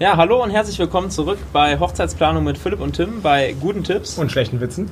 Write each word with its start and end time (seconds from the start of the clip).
Ja, 0.00 0.16
hallo 0.16 0.42
und 0.42 0.50
herzlich 0.50 0.76
willkommen 0.80 1.08
zurück 1.08 1.38
bei 1.52 1.78
Hochzeitsplanung 1.78 2.42
mit 2.42 2.58
Philipp 2.58 2.80
und 2.80 2.96
Tim 2.96 3.22
bei 3.22 3.54
guten 3.60 3.84
Tipps. 3.84 4.18
Und 4.18 4.32
schlechten 4.32 4.60
Witzen. 4.60 4.90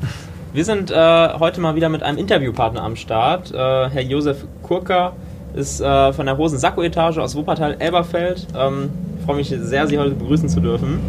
Wir 0.53 0.65
sind 0.65 0.93
äh, 0.93 0.95
heute 1.41 1.61
mal 1.61 1.75
wieder 1.75 1.89
mit 1.89 2.05
einem 2.05 2.19
Interviewpartner 2.19 2.85
am 2.85 2.95
Start. 2.95 3.51
Äh, 3.51 3.57
Herr 3.57 4.03
Josef 4.03 4.47
Kurka 4.63 5.15
ist 5.55 5.81
äh, 5.81 6.13
von 6.13 6.27
der 6.27 6.39
Hosen-Sakko-Etage 6.39 7.19
aus 7.19 7.35
Wuppertal-Elberfeld. 7.35 8.47
Ähm, 8.57 8.91
ich 9.19 9.25
freue 9.25 9.37
mich 9.39 9.49
sehr, 9.49 9.89
Sie 9.89 9.99
heute 9.99 10.15
begrüßen 10.15 10.49
zu 10.49 10.61
dürfen. 10.61 11.01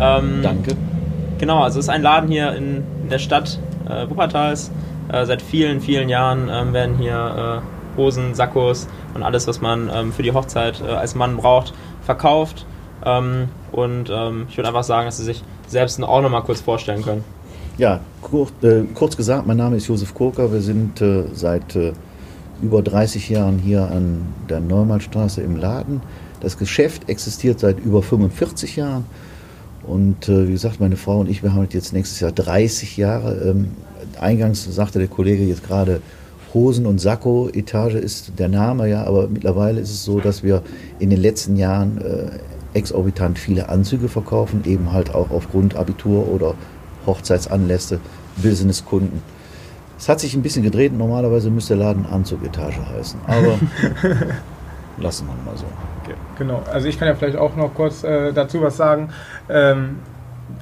Ähm, 0.00 0.38
Danke. 0.40 0.76
Genau, 1.38 1.60
also 1.60 1.80
es 1.80 1.86
ist 1.86 1.90
ein 1.90 2.02
Laden 2.02 2.30
hier 2.30 2.54
in, 2.54 2.84
in 3.02 3.08
der 3.10 3.18
Stadt 3.18 3.58
äh, 3.88 4.08
Wuppertals. 4.08 4.70
Äh, 5.12 5.26
seit 5.26 5.42
vielen, 5.42 5.80
vielen 5.80 6.08
Jahren 6.08 6.48
ähm, 6.52 6.72
werden 6.72 6.96
hier 6.98 7.62
äh, 7.96 7.98
Hosen, 7.98 8.36
Sakkos 8.36 8.86
und 9.12 9.24
alles, 9.24 9.48
was 9.48 9.60
man 9.60 9.90
ähm, 9.92 10.12
für 10.12 10.22
die 10.22 10.30
Hochzeit 10.30 10.80
als 10.82 11.16
Mann 11.16 11.36
braucht, 11.36 11.74
verkauft. 12.02 12.64
Ähm, 13.04 13.48
und 13.72 14.10
ähm, 14.10 14.46
ich 14.48 14.56
würde 14.56 14.68
einfach 14.68 14.84
sagen, 14.84 15.06
dass 15.06 15.18
Sie 15.18 15.24
sich 15.24 15.42
selbst 15.66 16.02
auch 16.02 16.22
noch 16.22 16.30
mal 16.30 16.42
kurz 16.42 16.60
vorstellen 16.60 17.02
können. 17.02 17.24
Ja, 17.76 18.00
kurz, 18.22 18.52
äh, 18.62 18.82
kurz 18.94 19.16
gesagt, 19.16 19.46
mein 19.46 19.56
Name 19.56 19.76
ist 19.76 19.88
Josef 19.88 20.14
Kurka. 20.14 20.52
Wir 20.52 20.60
sind 20.60 21.00
äh, 21.00 21.24
seit 21.32 21.74
äh, 21.74 21.92
über 22.62 22.82
30 22.82 23.28
Jahren 23.28 23.58
hier 23.58 23.90
an 23.90 24.26
der 24.48 24.60
Neumannstraße 24.60 25.42
im 25.42 25.56
Laden. 25.56 26.00
Das 26.40 26.56
Geschäft 26.56 27.08
existiert 27.08 27.58
seit 27.58 27.80
über 27.80 28.02
45 28.02 28.76
Jahren. 28.76 29.04
Und 29.82 30.28
äh, 30.28 30.48
wie 30.48 30.52
gesagt, 30.52 30.80
meine 30.80 30.96
Frau 30.96 31.20
und 31.20 31.28
ich, 31.28 31.42
wir 31.42 31.52
haben 31.52 31.66
jetzt 31.70 31.92
nächstes 31.92 32.20
Jahr 32.20 32.32
30 32.32 32.96
Jahre. 32.96 33.50
Ähm, 33.50 33.72
eingangs 34.20 34.64
sagte 34.64 34.98
der 34.98 35.08
Kollege 35.08 35.44
jetzt 35.44 35.66
gerade, 35.66 36.00
Hosen- 36.54 36.86
und 36.86 37.00
Sakko-Etage 37.00 37.94
ist 37.94 38.38
der 38.38 38.48
Name, 38.48 38.88
ja, 38.88 39.04
aber 39.04 39.26
mittlerweile 39.26 39.80
ist 39.80 39.90
es 39.90 40.04
so, 40.04 40.20
dass 40.20 40.44
wir 40.44 40.62
in 41.00 41.10
den 41.10 41.20
letzten 41.20 41.56
Jahren 41.56 41.98
äh, 41.98 42.38
exorbitant 42.74 43.38
viele 43.38 43.68
Anzüge 43.68 44.08
verkaufen, 44.08 44.62
eben 44.64 44.92
halt 44.92 45.14
auch 45.14 45.30
aufgrund 45.30 45.76
Abitur 45.76 46.28
oder 46.28 46.54
Hochzeitsanlässe, 47.06 48.00
Businesskunden. 48.36 49.22
Es 49.98 50.08
hat 50.08 50.20
sich 50.20 50.34
ein 50.34 50.42
bisschen 50.42 50.62
gedreht, 50.62 50.92
normalerweise 50.92 51.50
müsste 51.50 51.76
der 51.76 51.86
Laden 51.86 52.06
Anzugetage 52.06 52.86
heißen, 52.94 53.20
aber 53.26 53.58
lassen 54.98 55.26
wir 55.26 55.50
mal 55.50 55.56
so. 55.56 55.66
Genau, 56.38 56.62
also 56.70 56.88
ich 56.88 56.98
kann 56.98 57.08
ja 57.08 57.14
vielleicht 57.14 57.36
auch 57.36 57.56
noch 57.56 57.74
kurz 57.74 58.02
äh, 58.02 58.32
dazu 58.32 58.60
was 58.60 58.76
sagen. 58.76 59.10
Ähm, 59.48 60.00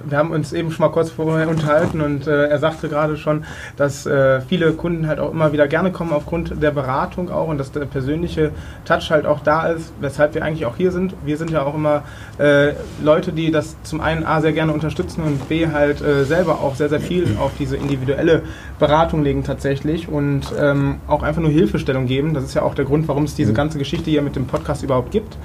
wir 0.05 0.19
haben 0.19 0.31
uns 0.31 0.53
eben 0.53 0.71
schon 0.71 0.85
mal 0.87 0.93
kurz 0.93 1.11
vorher 1.11 1.49
unterhalten 1.49 2.01
und 2.01 2.27
äh, 2.27 2.47
er 2.49 2.59
sagte 2.59 2.89
gerade 2.89 3.17
schon, 3.17 3.45
dass 3.77 4.07
äh, 4.07 4.41
viele 4.41 4.73
Kunden 4.73 5.07
halt 5.07 5.19
auch 5.19 5.33
immer 5.33 5.53
wieder 5.53 5.69
gerne 5.69 5.93
kommen 5.93 6.13
aufgrund 6.13 6.63
der 6.63 6.71
Beratung 6.71 7.31
auch 7.31 7.49
und 7.49 7.59
dass 7.59 7.73
der 7.73 7.85
persönliche 7.85 8.51
Touch 8.85 9.11
halt 9.11 9.27
auch 9.27 9.41
da 9.41 9.69
ist, 9.69 9.93
weshalb 10.01 10.35
wir 10.35 10.45
eigentlich 10.45 10.67
auch 10.67 10.77
hier 10.77 10.93
sind. 10.93 11.15
Wir 11.25 11.37
sind 11.37 11.51
ja 11.51 11.63
auch 11.63 11.75
immer 11.75 12.03
äh, 12.39 12.73
Leute, 13.03 13.33
die 13.33 13.51
das 13.51 13.77
zum 13.83 14.01
einen 14.01 14.25
A 14.25 14.41
sehr 14.41 14.53
gerne 14.53 14.73
unterstützen 14.73 15.23
und 15.23 15.49
B 15.49 15.69
halt 15.69 16.01
äh, 16.01 16.25
selber 16.25 16.61
auch 16.61 16.75
sehr, 16.75 16.89
sehr 16.89 17.01
viel 17.01 17.37
auf 17.39 17.53
diese 17.59 17.77
individuelle 17.77 18.43
Beratung 18.79 19.23
legen 19.23 19.45
tatsächlich 19.45 20.09
und 20.09 20.53
ähm, 20.59 20.97
auch 21.07 21.23
einfach 21.23 21.43
nur 21.43 21.51
Hilfestellung 21.51 22.07
geben. 22.07 22.35
Das 22.35 22.45
ist 22.45 22.55
ja 22.55 22.63
auch 22.63 22.75
der 22.75 22.85
Grund, 22.85 23.09
warum 23.09 23.25
es 23.25 23.35
diese 23.35 23.53
mhm. 23.53 23.57
ganze 23.57 23.79
Geschichte 23.79 24.11
hier 24.11 24.23
mit 24.23 24.37
dem 24.37 24.47
Podcast 24.47 24.83
überhaupt 24.83 25.11
gibt. 25.11 25.37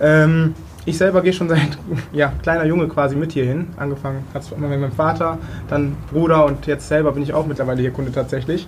Ähm, 0.00 0.54
ich 0.86 0.96
selber 0.96 1.22
gehe 1.22 1.32
schon 1.32 1.48
seit 1.48 1.78
ja, 2.12 2.32
kleiner 2.42 2.64
Junge 2.64 2.88
quasi 2.88 3.16
mit 3.16 3.32
hierhin. 3.32 3.68
Angefangen 3.76 4.24
hat 4.32 4.42
es 4.42 4.52
immer 4.52 4.68
mit 4.68 4.80
meinem 4.80 4.92
Vater, 4.92 5.38
dann 5.68 5.96
Bruder 6.10 6.46
und 6.46 6.66
jetzt 6.66 6.88
selber 6.88 7.12
bin 7.12 7.22
ich 7.22 7.32
auch 7.34 7.46
mittlerweile 7.46 7.80
hier 7.80 7.90
Kunde 7.90 8.12
tatsächlich. 8.12 8.66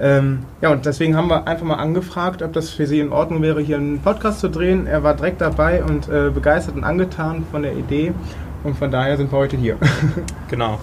Ähm, 0.00 0.40
ja, 0.60 0.70
und 0.70 0.86
deswegen 0.86 1.16
haben 1.16 1.28
wir 1.28 1.48
einfach 1.48 1.66
mal 1.66 1.74
angefragt, 1.74 2.42
ob 2.42 2.52
das 2.52 2.70
für 2.70 2.86
Sie 2.86 3.00
in 3.00 3.10
Ordnung 3.10 3.42
wäre, 3.42 3.60
hier 3.60 3.76
einen 3.76 3.98
Podcast 4.00 4.40
zu 4.40 4.48
drehen. 4.48 4.86
Er 4.86 5.02
war 5.02 5.14
direkt 5.14 5.40
dabei 5.40 5.82
und 5.82 6.08
äh, 6.08 6.30
begeistert 6.30 6.76
und 6.76 6.84
angetan 6.84 7.44
von 7.50 7.62
der 7.62 7.76
Idee. 7.76 8.12
Und 8.62 8.76
von 8.76 8.90
daher 8.90 9.16
sind 9.16 9.32
wir 9.32 9.38
heute 9.38 9.56
hier. 9.56 9.76
genau. 10.48 10.78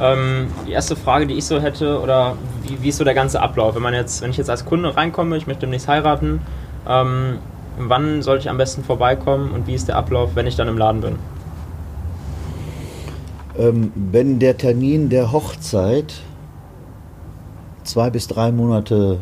Ähm, 0.00 0.48
die 0.66 0.72
erste 0.72 0.96
Frage, 0.96 1.26
die 1.26 1.34
ich 1.34 1.44
so 1.44 1.60
hätte, 1.60 2.00
oder 2.00 2.36
wie, 2.62 2.82
wie, 2.82 2.88
ist 2.88 2.98
so 2.98 3.04
der 3.04 3.14
ganze 3.14 3.40
Ablauf? 3.40 3.74
Wenn 3.76 3.82
man 3.82 3.94
jetzt, 3.94 4.22
wenn 4.22 4.30
ich 4.30 4.36
jetzt 4.36 4.50
als 4.50 4.64
Kunde 4.64 4.96
reinkomme, 4.96 5.36
ich 5.36 5.46
möchte 5.46 5.62
demnächst 5.62 5.88
heiraten, 5.88 6.40
ähm, 6.88 7.38
wann 7.78 8.22
sollte 8.22 8.42
ich 8.42 8.50
am 8.50 8.58
besten 8.58 8.84
vorbeikommen 8.84 9.50
und 9.52 9.66
wie 9.66 9.74
ist 9.74 9.88
der 9.88 9.96
Ablauf, 9.96 10.30
wenn 10.34 10.46
ich 10.46 10.56
dann 10.56 10.68
im 10.68 10.78
Laden 10.78 11.00
bin? 11.00 11.16
Ähm, 13.58 13.92
wenn 13.94 14.38
der 14.38 14.56
Termin 14.56 15.08
der 15.08 15.32
Hochzeit 15.32 16.14
zwei 17.84 18.10
bis 18.10 18.28
drei 18.28 18.52
Monate 18.52 19.18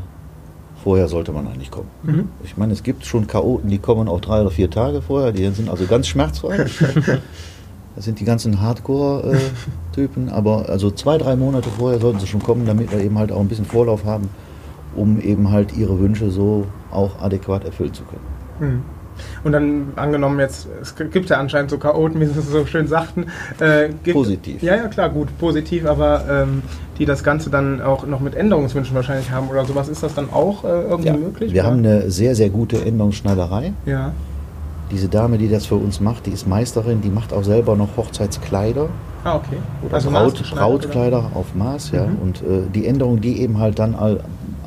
vorher 0.82 1.08
sollte 1.08 1.32
man 1.32 1.48
eigentlich 1.48 1.70
kommen. 1.70 1.88
Mhm. 2.04 2.28
Ich 2.44 2.56
meine, 2.56 2.72
es 2.72 2.82
gibt 2.82 3.06
schon 3.06 3.26
Chaoten, 3.26 3.70
die 3.70 3.78
kommen 3.78 4.08
auch 4.08 4.20
drei 4.20 4.40
oder 4.40 4.50
vier 4.50 4.70
Tage 4.70 5.02
vorher, 5.02 5.32
die 5.32 5.48
sind 5.50 5.68
also 5.68 5.86
ganz 5.86 6.06
schmerzfrei. 6.06 6.58
das 7.96 8.04
sind 8.04 8.20
die 8.20 8.24
ganzen 8.24 8.60
Hardcore-Typen, 8.60 10.28
aber 10.28 10.68
also 10.68 10.90
zwei, 10.92 11.18
drei 11.18 11.34
Monate 11.34 11.70
vorher 11.70 11.98
sollten 11.98 12.20
sie 12.20 12.28
schon 12.28 12.42
kommen, 12.42 12.66
damit 12.66 12.92
wir 12.92 13.00
eben 13.00 13.18
halt 13.18 13.32
auch 13.32 13.40
ein 13.40 13.48
bisschen 13.48 13.64
Vorlauf 13.64 14.04
haben, 14.04 14.28
um 14.94 15.20
eben 15.20 15.50
halt 15.50 15.76
ihre 15.76 15.98
Wünsche 15.98 16.30
so 16.30 16.66
auch 16.92 17.20
adäquat 17.20 17.64
erfüllen 17.64 17.92
zu 17.92 18.04
können. 18.04 18.35
Mhm. 18.60 18.82
Und 19.44 19.52
dann 19.52 19.92
angenommen 19.96 20.38
jetzt, 20.40 20.68
es 20.80 20.94
gibt 20.94 21.30
ja 21.30 21.38
anscheinend 21.38 21.70
so 21.70 21.78
Chaoten, 21.78 22.20
wie 22.20 22.26
Sie 22.26 22.40
so 22.40 22.66
schön 22.66 22.88
sagten. 22.88 23.26
Äh, 23.60 23.88
gibt, 24.02 24.16
positiv. 24.16 24.62
Ja, 24.62 24.76
ja, 24.76 24.88
klar, 24.88 25.08
gut, 25.08 25.28
positiv, 25.38 25.86
aber 25.86 26.24
ähm, 26.28 26.62
die 26.98 27.06
das 27.06 27.24
Ganze 27.24 27.50
dann 27.50 27.80
auch 27.80 28.06
noch 28.06 28.20
mit 28.20 28.34
Änderungswünschen 28.34 28.94
wahrscheinlich 28.94 29.30
haben 29.30 29.48
oder 29.48 29.64
sowas, 29.64 29.88
ist 29.88 30.02
das 30.02 30.14
dann 30.14 30.30
auch 30.30 30.64
äh, 30.64 30.68
irgendwie 30.68 31.08
ja, 31.08 31.16
möglich? 31.16 31.52
Wir 31.52 31.62
oder? 31.62 31.70
haben 31.70 31.78
eine 31.78 32.10
sehr, 32.10 32.34
sehr 32.34 32.50
gute 32.50 32.84
Änderungsschneiderei. 32.84 33.72
Ja. 33.86 34.12
Diese 34.90 35.08
Dame, 35.08 35.38
die 35.38 35.48
das 35.48 35.66
für 35.66 35.74
uns 35.74 36.00
macht, 36.00 36.26
die 36.26 36.30
ist 36.30 36.46
Meisterin, 36.46 37.00
die 37.00 37.10
macht 37.10 37.32
auch 37.32 37.42
selber 37.42 37.74
noch 37.74 37.96
Hochzeitskleider. 37.96 38.88
Ah, 39.24 39.36
okay. 39.36 39.56
Oder 39.84 39.94
also 39.94 40.10
Braut, 40.10 40.42
Brautkleider 40.50 41.18
oder? 41.18 41.30
auf 41.34 41.54
Maß, 41.56 41.90
ja. 41.90 42.06
Mhm. 42.06 42.18
Und 42.22 42.42
äh, 42.42 42.62
die 42.72 42.86
Änderung, 42.86 43.20
die 43.20 43.40
eben 43.40 43.58
halt 43.58 43.80
dann 43.80 43.96
all, 43.96 44.20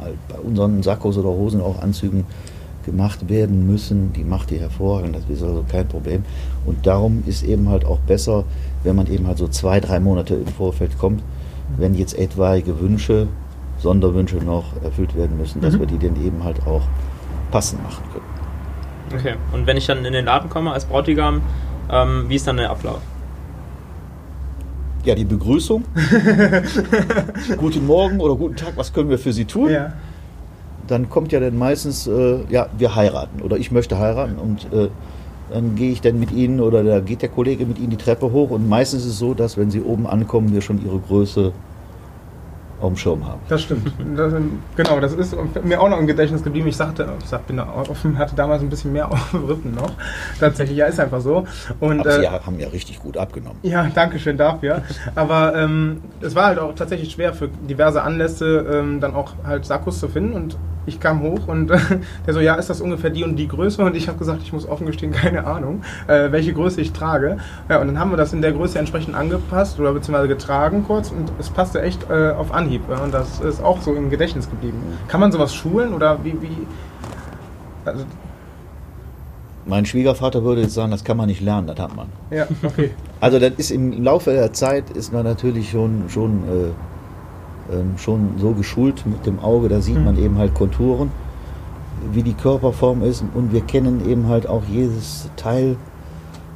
all 0.04 0.14
bei 0.28 0.40
unseren 0.40 0.84
Sakkos 0.84 1.18
oder 1.18 1.30
Hosen, 1.30 1.62
auch 1.62 1.82
Anzügen 1.82 2.26
gemacht 2.90 3.30
werden 3.30 3.68
müssen, 3.68 4.14
die 4.14 4.24
macht 4.24 4.50
die 4.50 4.58
hervorragend, 4.58 5.16
das 5.16 5.24
ist 5.30 5.44
also 5.44 5.64
kein 5.70 5.88
Problem. 5.88 6.24
Und 6.66 6.88
darum 6.88 7.24
ist 7.28 7.44
eben 7.44 7.70
halt 7.70 7.86
auch 7.86 8.00
besser, 8.00 8.46
wenn 8.84 8.96
man 8.96 9.08
eben 9.08 9.28
halt 9.28 9.38
so 9.38 9.48
zwei, 9.48 9.80
drei 9.80 10.00
Monate 10.00 10.34
im 10.36 10.48
Vorfeld 10.48 10.98
kommt, 10.98 11.22
wenn 11.78 11.94
jetzt 11.94 12.18
etwaige 12.18 12.80
Wünsche, 12.80 13.28
Sonderwünsche 13.78 14.38
noch 14.38 14.74
erfüllt 14.84 15.16
werden 15.16 15.38
müssen, 15.38 15.62
dass 15.62 15.76
mhm. 15.76 15.82
wir 15.82 15.88
die 15.88 16.00
dann 16.00 16.26
eben 16.26 16.44
halt 16.44 16.66
auch 16.66 16.82
passend 17.52 17.84
machen 17.84 18.04
können. 18.12 19.20
Okay, 19.20 19.36
und 19.54 19.68
wenn 19.68 19.78
ich 19.78 19.86
dann 19.86 20.04
in 20.04 20.14
den 20.14 20.26
Laden 20.26 20.50
komme 20.50 20.72
als 20.72 20.86
Bräutigam, 20.86 21.42
ähm, 21.92 22.26
wie 22.28 22.36
ist 22.36 22.48
dann 22.48 22.58
der 22.58 22.72
Ablauf? 22.72 23.02
Ja, 25.06 25.16
die 25.16 25.26
Begrüßung. 25.26 25.86
guten 27.58 27.86
Morgen 27.86 28.20
oder 28.20 28.36
guten 28.36 28.56
Tag, 28.56 28.74
was 28.76 28.92
können 28.92 29.10
wir 29.10 29.18
für 29.20 29.32
Sie 29.32 29.46
tun? 29.46 29.70
Ja 29.70 29.94
dann 30.90 31.10
kommt 31.10 31.32
ja 31.32 31.40
dann 31.40 31.58
meistens, 31.58 32.08
äh, 32.08 32.40
ja, 32.50 32.68
wir 32.78 32.96
heiraten 32.96 33.42
oder 33.42 33.58
ich 33.58 33.72
möchte 33.72 33.98
heiraten 34.00 34.38
und 34.38 34.72
äh, 34.74 34.90
dann 35.52 35.76
gehe 35.76 35.92
ich 35.92 36.02
dann 36.02 36.20
mit 36.20 36.32
Ihnen 36.32 36.60
oder 36.60 36.84
da 36.84 37.00
geht 37.00 37.22
der 37.22 37.30
Kollege 37.30 37.66
mit 37.66 37.80
Ihnen 37.80 37.92
die 37.92 37.98
Treppe 37.98 38.32
hoch 38.32 38.52
und 38.52 38.68
meistens 38.68 39.04
ist 39.04 39.12
es 39.12 39.20
so, 39.20 39.34
dass 39.34 39.58
wenn 39.58 39.72
Sie 39.72 39.82
oben 39.82 40.08
ankommen, 40.08 40.54
wir 40.54 40.62
schon 40.62 40.84
Ihre 40.84 41.00
Größe 41.00 41.54
auf 42.80 42.94
dem 42.94 42.98
Schirm 42.98 43.26
haben. 43.28 43.42
Das 43.50 43.62
stimmt. 43.62 43.92
Das, 44.16 44.34
genau, 44.76 45.00
das 45.00 45.14
ist 45.14 45.36
mir 45.64 45.82
auch 45.82 45.90
noch 45.90 46.00
im 46.00 46.08
Gedächtnis 46.08 46.44
geblieben. 46.44 46.68
Ich 46.68 46.78
sagte, 46.78 47.08
ich 47.20 47.30
sag, 47.30 47.48
bin 47.48 47.60
offen, 47.60 48.18
hatte 48.18 48.36
damals 48.36 48.62
ein 48.62 48.70
bisschen 48.70 48.94
mehr 48.94 49.12
auf 49.12 49.32
dem 49.32 49.46
Rippen 49.46 49.76
noch. 49.76 49.92
Tatsächlich, 50.40 50.78
ja, 50.78 50.86
ist 50.86 51.00
einfach 51.00 51.22
so. 51.22 51.46
Und, 51.80 52.02
Aber 52.02 52.12
Sie 52.12 52.26
äh, 52.26 52.30
haben 52.30 52.60
ja 52.60 52.68
richtig 52.70 53.00
gut 53.00 53.18
abgenommen. 53.18 53.60
Ja, 53.64 53.88
danke 53.94 54.20
schön 54.20 54.38
dafür. 54.38 54.82
Aber 55.16 55.56
ähm, 55.56 56.02
es 56.22 56.36
war 56.36 56.46
halt 56.46 56.60
auch 56.60 56.74
tatsächlich 56.76 57.12
schwer 57.12 57.34
für 57.34 57.48
diverse 57.48 58.02
Anlässe 58.02 58.66
ähm, 58.72 59.00
dann 59.00 59.14
auch 59.14 59.34
halt 59.46 59.66
Sakkos 59.66 60.00
zu 60.00 60.08
finden 60.08 60.34
und 60.34 60.58
ich 60.90 61.00
kam 61.00 61.22
hoch 61.22 61.48
und 61.48 61.72
äh, 61.72 61.78
der 62.26 62.34
so, 62.34 62.40
ja, 62.40 62.56
ist 62.56 62.70
das 62.70 62.82
ungefähr 62.82 63.10
die 63.10 63.24
und 63.24 63.36
die 63.36 63.48
Größe? 63.48 63.84
Und 63.84 63.96
ich 63.96 64.08
habe 64.08 64.18
gesagt, 64.18 64.42
ich 64.44 64.52
muss 64.52 64.68
offen 64.68 64.86
gestehen, 64.86 65.12
keine 65.14 65.46
Ahnung, 65.46 65.84
äh, 66.08 66.32
welche 66.32 66.54
Größe 66.54 66.82
ich 66.82 66.92
trage. 66.92 67.38
Ja, 67.70 67.80
und 67.80 67.88
dann 67.88 68.00
haben 68.00 68.12
wir 68.12 68.18
das 68.18 68.34
in 68.34 68.42
der 68.42 68.52
Größe 68.52 68.78
entsprechend 68.78 69.16
angepasst 69.16 69.80
oder 69.80 69.94
beziehungsweise 69.94 70.28
getragen 70.28 70.84
kurz 70.86 71.12
und 71.12 71.32
es 71.40 71.50
passte 71.50 71.82
echt 71.82 72.10
äh, 72.10 72.32
auf 72.32 72.54
Anhieb. 72.54 72.69
Ja, 72.70 73.04
und 73.04 73.14
das 73.14 73.40
ist 73.40 73.64
auch 73.64 73.82
so 73.82 73.94
im 73.94 74.10
Gedächtnis 74.10 74.50
geblieben. 74.50 74.78
Kann 75.08 75.20
man 75.20 75.32
sowas 75.32 75.54
schulen 75.54 75.94
oder 75.94 76.24
wie, 76.24 76.34
wie 76.42 76.68
also 77.86 78.06
mein 79.66 79.86
Schwiegervater 79.86 80.44
würde 80.44 80.62
jetzt 80.62 80.74
sagen, 80.74 80.92
das 80.92 81.04
kann 81.04 81.18
man 81.18 81.28
nicht 81.28 81.42
lernen, 81.42 81.68
das 81.68 81.80
hat 81.80 81.96
man. 81.96 82.08
Ja, 82.32 82.48
okay. 82.64 82.92
Also 83.22 83.38
das 83.38 83.52
ist 83.58 83.72
im 83.72 84.02
Laufe 84.04 84.32
der 84.32 84.54
Zeit 84.54 84.90
ist 84.92 85.12
man 85.12 85.26
natürlich 85.26 85.72
schon, 85.72 86.06
schon 86.08 86.44
äh, 86.48 87.76
ähm, 87.76 87.98
schon 87.98 88.36
so 88.38 88.52
geschult 88.52 89.06
mit 89.06 89.26
dem 89.26 89.40
Auge, 89.40 89.68
da 89.68 89.82
sieht 89.82 89.98
mhm. 89.98 90.06
man 90.06 90.18
eben 90.18 90.38
halt 90.38 90.54
Konturen, 90.56 91.12
wie 92.14 92.24
die 92.24 92.34
Körperform 92.34 93.04
ist 93.04 93.24
und 93.34 93.52
wir 93.52 93.62
kennen 93.62 94.10
eben 94.10 94.28
halt 94.28 94.48
auch 94.48 94.64
jedes 94.72 95.30
Teil, 95.36 95.76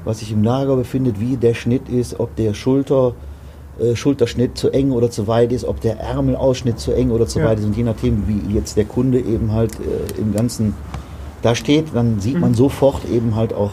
was 0.05 0.19
sich 0.19 0.31
im 0.31 0.43
Lager 0.43 0.75
befindet, 0.75 1.19
wie 1.19 1.37
der 1.37 1.53
Schnitt 1.53 1.89
ist, 1.89 2.19
ob 2.19 2.35
der 2.37 2.53
Schulter, 2.53 3.13
äh, 3.79 3.95
Schulterschnitt 3.95 4.57
zu 4.57 4.69
eng 4.69 4.91
oder 4.91 5.09
zu 5.09 5.27
weit 5.27 5.51
ist, 5.51 5.65
ob 5.65 5.81
der 5.81 5.99
Ärmelausschnitt 5.99 6.79
zu 6.79 6.91
eng 6.91 7.11
oder 7.11 7.27
zu 7.27 7.39
ja. 7.39 7.45
weit 7.45 7.59
ist 7.59 7.65
und 7.65 7.75
je 7.75 7.83
nachdem, 7.83 8.27
wie 8.27 8.53
jetzt 8.53 8.77
der 8.77 8.85
Kunde 8.85 9.19
eben 9.19 9.51
halt 9.51 9.75
äh, 9.75 10.19
im 10.19 10.33
Ganzen 10.33 10.75
da 11.41 11.55
steht, 11.55 11.87
dann 11.93 12.19
sieht 12.19 12.35
mhm. 12.35 12.41
man 12.41 12.53
sofort 12.53 13.05
eben 13.09 13.35
halt 13.35 13.53
auch, 13.53 13.71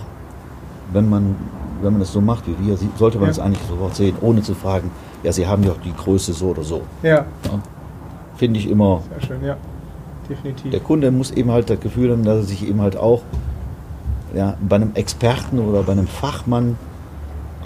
wenn 0.92 1.08
man 1.08 1.36
wenn 1.82 1.94
man 1.94 2.02
es 2.02 2.12
so 2.12 2.20
macht 2.20 2.44
wie 2.46 2.66
wir, 2.66 2.76
sollte 2.98 3.18
man 3.18 3.26
Ja. 3.26 3.30
es 3.30 3.38
eigentlich 3.38 3.66
sofort 3.66 3.94
sehen, 3.94 4.14
ohne 4.20 4.42
zu 4.42 4.54
fragen, 4.54 4.90
ja, 5.22 5.32
sie 5.32 5.46
haben 5.46 5.62
ja 5.62 5.74
die 5.84 5.94
Größe 5.94 6.32
so 6.32 6.48
oder 6.48 6.62
so. 6.62 6.82
Ja, 7.02 7.24
Finde 8.36 8.58
ich 8.58 8.70
immer, 8.70 9.02
sehr 9.10 9.26
schön, 9.26 9.44
ja. 9.44 9.56
Definitiv. 10.28 10.70
der 10.70 10.80
Kunde 10.80 11.10
muss 11.10 11.30
eben 11.30 11.50
halt 11.50 11.68
das 11.68 11.80
Gefühl 11.80 12.12
haben, 12.12 12.24
dass 12.24 12.36
er 12.36 12.42
sich 12.44 12.66
eben 12.68 12.80
halt 12.80 12.96
auch 12.96 13.22
ja, 14.34 14.56
bei 14.66 14.76
einem 14.76 14.92
Experten 14.94 15.58
oder 15.58 15.82
bei 15.82 15.92
einem 15.92 16.06
Fachmann 16.06 16.76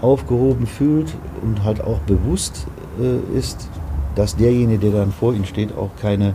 aufgehoben 0.01 0.67
fühlt 0.67 1.13
und 1.43 1.65
halt 1.65 1.81
auch 1.83 1.99
bewusst 2.01 2.67
äh, 3.01 3.39
ist, 3.39 3.69
dass 4.15 4.37
derjenige, 4.37 4.91
der 4.91 5.01
dann 5.01 5.13
vor 5.13 5.35
ihm 5.35 5.45
steht, 5.45 5.77
auch 5.77 5.91
keine 6.01 6.35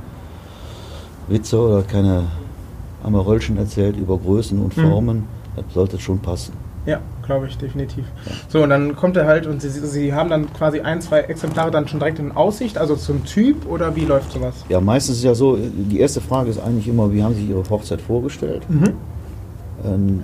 Witze 1.27 1.59
oder 1.59 1.83
keine 1.83 2.23
Amaröllchen 3.03 3.57
erzählt 3.57 3.95
über 3.97 4.17
Größen 4.17 4.59
und 4.59 4.75
Mhm. 4.75 4.81
Formen. 4.81 5.23
Das 5.55 5.65
sollte 5.73 5.99
schon 5.99 6.19
passen. 6.19 6.53
Ja, 6.85 6.99
glaube 7.25 7.47
ich, 7.47 7.57
definitiv. 7.57 8.05
So, 8.47 8.63
und 8.63 8.69
dann 8.69 8.95
kommt 8.95 9.15
er 9.17 9.27
halt 9.27 9.45
und 9.45 9.61
Sie, 9.61 9.69
Sie 9.69 10.13
haben 10.13 10.29
dann 10.29 10.51
quasi 10.53 10.79
ein, 10.79 11.01
zwei 11.01 11.19
Exemplare 11.19 11.69
dann 11.71 11.87
schon 11.87 11.99
direkt 11.99 12.19
in 12.19 12.31
Aussicht, 12.31 12.77
also 12.77 12.95
zum 12.95 13.25
Typ 13.25 13.67
oder 13.69 13.95
wie 13.95 14.05
läuft 14.05 14.31
sowas? 14.31 14.55
Ja, 14.69 14.79
meistens 14.81 15.17
ist 15.17 15.23
ja 15.23 15.35
so, 15.35 15.57
die 15.57 15.99
erste 15.99 16.21
Frage 16.21 16.49
ist 16.49 16.59
eigentlich 16.59 16.87
immer, 16.87 17.11
wie 17.13 17.21
haben 17.21 17.35
Sie 17.35 17.45
Ihre 17.45 17.63
Hochzeit 17.69 18.01
vorgestellt? 18.01 18.63
Mhm. 18.69 18.93
Ähm, 19.85 20.21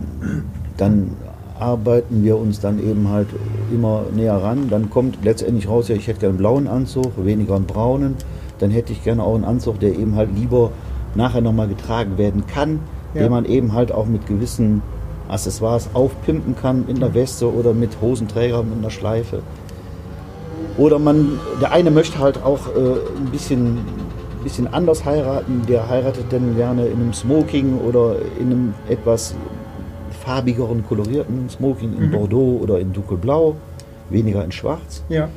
dann 0.78 1.12
arbeiten 1.60 2.24
wir 2.24 2.38
uns 2.38 2.60
dann 2.60 2.80
eben 2.80 3.10
halt 3.10 3.28
immer 3.74 4.04
näher 4.13 4.36
ran. 4.42 4.69
Dann 4.69 4.90
kommt 4.90 5.24
letztendlich 5.24 5.69
raus, 5.69 5.88
ja, 5.88 5.96
ich 5.96 6.07
hätte 6.07 6.19
gerne 6.19 6.31
einen 6.31 6.38
blauen 6.38 6.68
Anzug, 6.68 7.12
weniger 7.24 7.56
einen 7.56 7.66
braunen. 7.66 8.16
Dann 8.60 8.72
hätte 8.72 8.92
ich 8.94 9.04
gerne 9.04 9.24
auch 9.24 9.36
einen 9.36 9.46
Anzug, 9.46 9.80
der 9.80 9.98
eben 9.98 10.16
halt 10.16 10.30
lieber 10.36 10.72
nachher 11.16 11.42
nochmal 11.42 11.68
getragen 11.68 12.18
werden 12.18 12.46
kann, 12.48 12.80
Ja. 13.13 13.24
den 13.24 13.31
man 13.31 13.46
eben 13.46 13.74
halt 13.74 13.92
auch 13.92 14.06
mit 14.06 14.28
gewissen 14.28 14.81
Accessoires 15.30 15.90
aufpimpen 15.94 16.56
kann 16.56 16.86
in 16.88 17.00
der 17.00 17.13
Weste 17.13 17.52
oder 17.52 17.74
mit 17.74 18.01
Hosenträger 18.01 18.62
mit 18.63 18.78
einer 18.78 18.90
Schleife. 18.92 19.40
Oder 20.78 21.00
man, 21.00 21.40
der 21.62 21.72
eine 21.72 21.90
möchte 21.90 22.19
halt 22.19 22.44
auch 22.44 22.68
äh, 22.75 22.80
ein 23.18 23.31
bisschen, 23.31 23.78
bisschen 24.44 24.68
anders 24.74 25.06
heiraten, 25.06 25.62
der 25.68 25.90
heiratet 25.90 26.25
dann 26.31 26.56
gerne 26.58 26.86
in 26.88 27.00
einem 27.00 27.13
Smoking 27.13 27.80
oder 27.80 28.18
in 28.40 28.48
einem 28.51 28.74
etwas 28.90 29.36
farbigeren, 30.25 30.83
kolorierten 30.88 31.50
Smoking 31.50 31.94
in 31.98 32.07
Mhm. 32.07 32.12
Bordeaux 32.12 32.60
oder 32.62 32.80
in 32.80 32.92
dunkelblau, 32.94 33.56
weniger 34.10 34.44
in 34.44 34.51
schwarz. 34.51 35.04
Ja, 35.10 35.30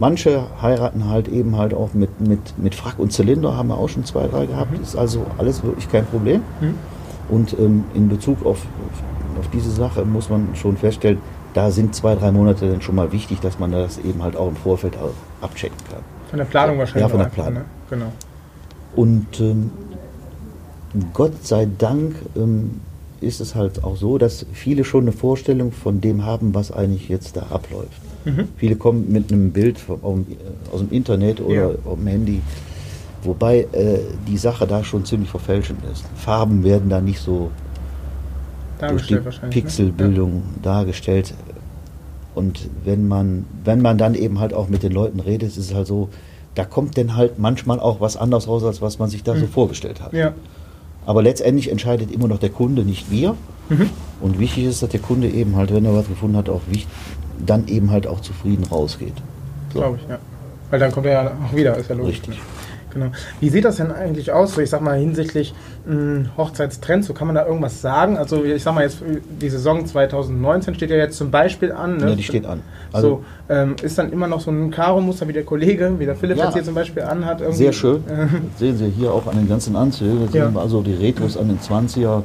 Manche 0.00 0.44
heiraten 0.62 1.08
halt 1.08 1.26
eben 1.26 1.56
halt 1.56 1.74
auch 1.74 1.92
mit, 1.92 2.20
mit, 2.20 2.56
mit 2.56 2.76
Frack 2.76 3.00
und 3.00 3.12
Zylinder, 3.12 3.56
haben 3.56 3.68
wir 3.70 3.78
auch 3.78 3.88
schon 3.88 4.04
zwei, 4.04 4.28
drei 4.28 4.46
gehabt. 4.46 4.70
Mhm. 4.76 4.82
Ist 4.82 4.94
also 4.94 5.26
alles 5.38 5.64
wirklich 5.64 5.90
kein 5.90 6.06
Problem. 6.06 6.42
Mhm. 6.60 6.74
Und 7.28 7.58
ähm, 7.58 7.82
in 7.94 8.08
Bezug 8.08 8.46
auf, 8.46 8.64
auf 9.40 9.48
diese 9.52 9.70
Sache 9.72 10.04
muss 10.04 10.30
man 10.30 10.50
schon 10.54 10.76
feststellen, 10.76 11.18
da 11.52 11.72
sind 11.72 11.96
zwei, 11.96 12.14
drei 12.14 12.30
Monate 12.30 12.70
dann 12.70 12.80
schon 12.80 12.94
mal 12.94 13.10
wichtig, 13.10 13.40
dass 13.40 13.58
man 13.58 13.72
das 13.72 13.98
eben 13.98 14.22
halt 14.22 14.36
auch 14.36 14.46
im 14.48 14.54
Vorfeld 14.56 14.96
auch 14.98 15.10
abchecken 15.44 15.76
kann. 15.90 16.02
von 16.30 16.38
der 16.38 16.44
Planung 16.46 16.78
wahrscheinlich. 16.78 17.02
Ja, 17.02 17.08
von 17.08 17.18
der 17.18 17.26
Planung. 17.26 17.54
Ne? 17.54 17.64
Genau. 17.90 18.12
Und 18.94 19.40
ähm, 19.40 19.70
Gott 21.12 21.44
sei 21.44 21.66
Dank 21.76 22.14
ähm, 22.36 22.80
ist 23.20 23.40
es 23.40 23.54
halt 23.54 23.82
auch 23.84 23.96
so, 23.96 24.18
dass 24.18 24.46
viele 24.52 24.84
schon 24.84 25.02
eine 25.04 25.12
Vorstellung 25.12 25.72
von 25.72 26.00
dem 26.00 26.24
haben, 26.24 26.54
was 26.54 26.70
eigentlich 26.72 27.08
jetzt 27.08 27.36
da 27.36 27.46
abläuft. 27.50 28.00
Mhm. 28.24 28.48
Viele 28.56 28.76
kommen 28.76 29.10
mit 29.10 29.32
einem 29.32 29.50
Bild 29.52 29.78
vom, 29.78 30.26
aus 30.72 30.80
dem- 30.80 30.90
Internet 30.90 31.40
oder 31.40 31.54
Ja. 31.54 31.94
dem 31.94 32.06
Handy, 32.06 32.40
wobei 33.22 33.66
äh, 33.72 33.98
die 34.26 34.36
Sache 34.38 34.66
da 34.66 34.84
schon 34.84 35.04
ziemlich 35.04 35.30
verfälschend 35.30 35.80
ist. 35.92 36.04
Farben 36.16 36.62
werden 36.64 36.88
da 36.90 37.00
nicht 37.00 37.20
so 37.20 37.50
durch 38.78 38.80
die 38.80 38.80
Dargestellt 39.14 39.24
wahrscheinlich. 39.24 39.56
ne? 39.56 39.62
Pixelbildung 39.62 40.42
dargestellt. 40.62 41.34
Und 42.34 42.68
wenn 42.84 43.08
man, 43.08 43.44
wenn 43.64 43.82
man 43.82 43.98
dann 43.98 44.14
eben 44.14 44.38
halt 44.38 44.54
auch 44.54 44.68
mit 44.68 44.82
den 44.84 44.92
Leuten 44.92 45.18
redet, 45.18 45.48
ist 45.48 45.56
es 45.58 45.74
halt 45.74 45.86
so, 45.88 46.08
da 46.54 46.64
kommt 46.64 46.96
dann 46.96 47.16
halt 47.16 47.38
manchmal 47.38 47.80
auch 47.80 48.00
was 48.00 48.16
anderes 48.16 48.46
raus, 48.46 48.62
als 48.64 48.80
was 48.80 48.98
man 48.98 49.08
sich 49.10 49.22
da 49.24 49.34
so 49.34 49.46
Mhm. 49.46 49.50
vorgestellt 49.50 50.00
hat. 50.00 50.12
Ja. 50.12 50.34
Aber 51.08 51.22
letztendlich 51.22 51.70
entscheidet 51.70 52.12
immer 52.12 52.28
noch 52.28 52.38
der 52.38 52.50
Kunde, 52.50 52.82
nicht 52.82 53.10
wir. 53.10 53.34
Mhm. 53.70 53.88
Und 54.20 54.38
wichtig 54.38 54.64
ist, 54.66 54.82
dass 54.82 54.90
der 54.90 55.00
Kunde 55.00 55.26
eben 55.26 55.56
halt, 55.56 55.72
wenn 55.72 55.86
er 55.86 55.94
was 55.94 56.06
gefunden 56.06 56.36
hat, 56.36 56.50
auch 56.50 56.60
dann 57.38 57.66
eben 57.66 57.90
halt 57.90 58.06
auch 58.06 58.20
zufrieden 58.20 58.64
rausgeht. 58.64 59.14
So. 59.72 59.78
Glaube 59.78 59.98
ich, 60.02 60.06
ja. 60.06 60.18
Weil 60.68 60.80
dann 60.80 60.92
kommt 60.92 61.06
er 61.06 61.12
ja 61.12 61.32
auch 61.46 61.56
wieder, 61.56 61.78
ist 61.78 61.88
ja 61.88 61.96
logisch. 61.96 62.16
Richtig. 62.16 62.34
Ne? 62.34 62.40
Genau. 62.98 63.12
Wie 63.40 63.48
sieht 63.48 63.64
das 63.64 63.76
denn 63.76 63.90
eigentlich 63.92 64.32
aus, 64.32 64.54
so 64.54 64.60
ich 64.60 64.70
sag 64.70 64.80
mal 64.80 64.98
hinsichtlich 64.98 65.54
mh, 65.86 66.30
Hochzeitstrends? 66.36 67.06
So 67.06 67.14
kann 67.14 67.26
man 67.26 67.36
da 67.36 67.46
irgendwas 67.46 67.80
sagen? 67.80 68.16
Also 68.16 68.44
ich 68.44 68.62
sag 68.62 68.74
mal 68.74 68.82
jetzt, 68.84 68.98
die 69.40 69.48
Saison 69.48 69.86
2019 69.86 70.74
steht 70.74 70.90
ja 70.90 70.96
jetzt 70.96 71.16
zum 71.16 71.30
Beispiel 71.30 71.72
an. 71.72 71.98
Ne? 71.98 72.10
Ja, 72.10 72.14
die 72.14 72.22
steht 72.22 72.46
an. 72.46 72.60
so, 72.92 73.24
ähm, 73.48 73.76
ist 73.82 73.98
dann 73.98 74.12
immer 74.12 74.26
noch 74.26 74.40
so 74.40 74.50
ein 74.50 74.70
Karo-Muster 74.70 75.28
wie 75.28 75.32
der 75.32 75.44
Kollege, 75.44 75.94
wie 75.98 76.04
der 76.06 76.16
Philipp 76.16 76.36
Ja. 76.38 76.44
jetzt 76.46 76.54
hier 76.54 76.64
zum 76.64 76.74
Beispiel 76.74 77.02
anhat? 77.02 77.40
irgendwie? 77.40 77.56
Sehr 77.58 77.72
schön. 77.72 77.96
Äh, 78.08 78.26
Sehen 78.58 78.76
Sie 78.76 78.88
hier 78.96 79.12
auch 79.12 79.26
an 79.26 79.36
den 79.36 79.48
ganzen 79.48 79.76
Anzügen. 79.76 80.28
Ja. 80.32 80.50
also 80.54 80.82
die 80.82 80.94
Retros 80.94 81.36
an 81.36 81.48
den 81.48 81.58
20er 81.58 82.22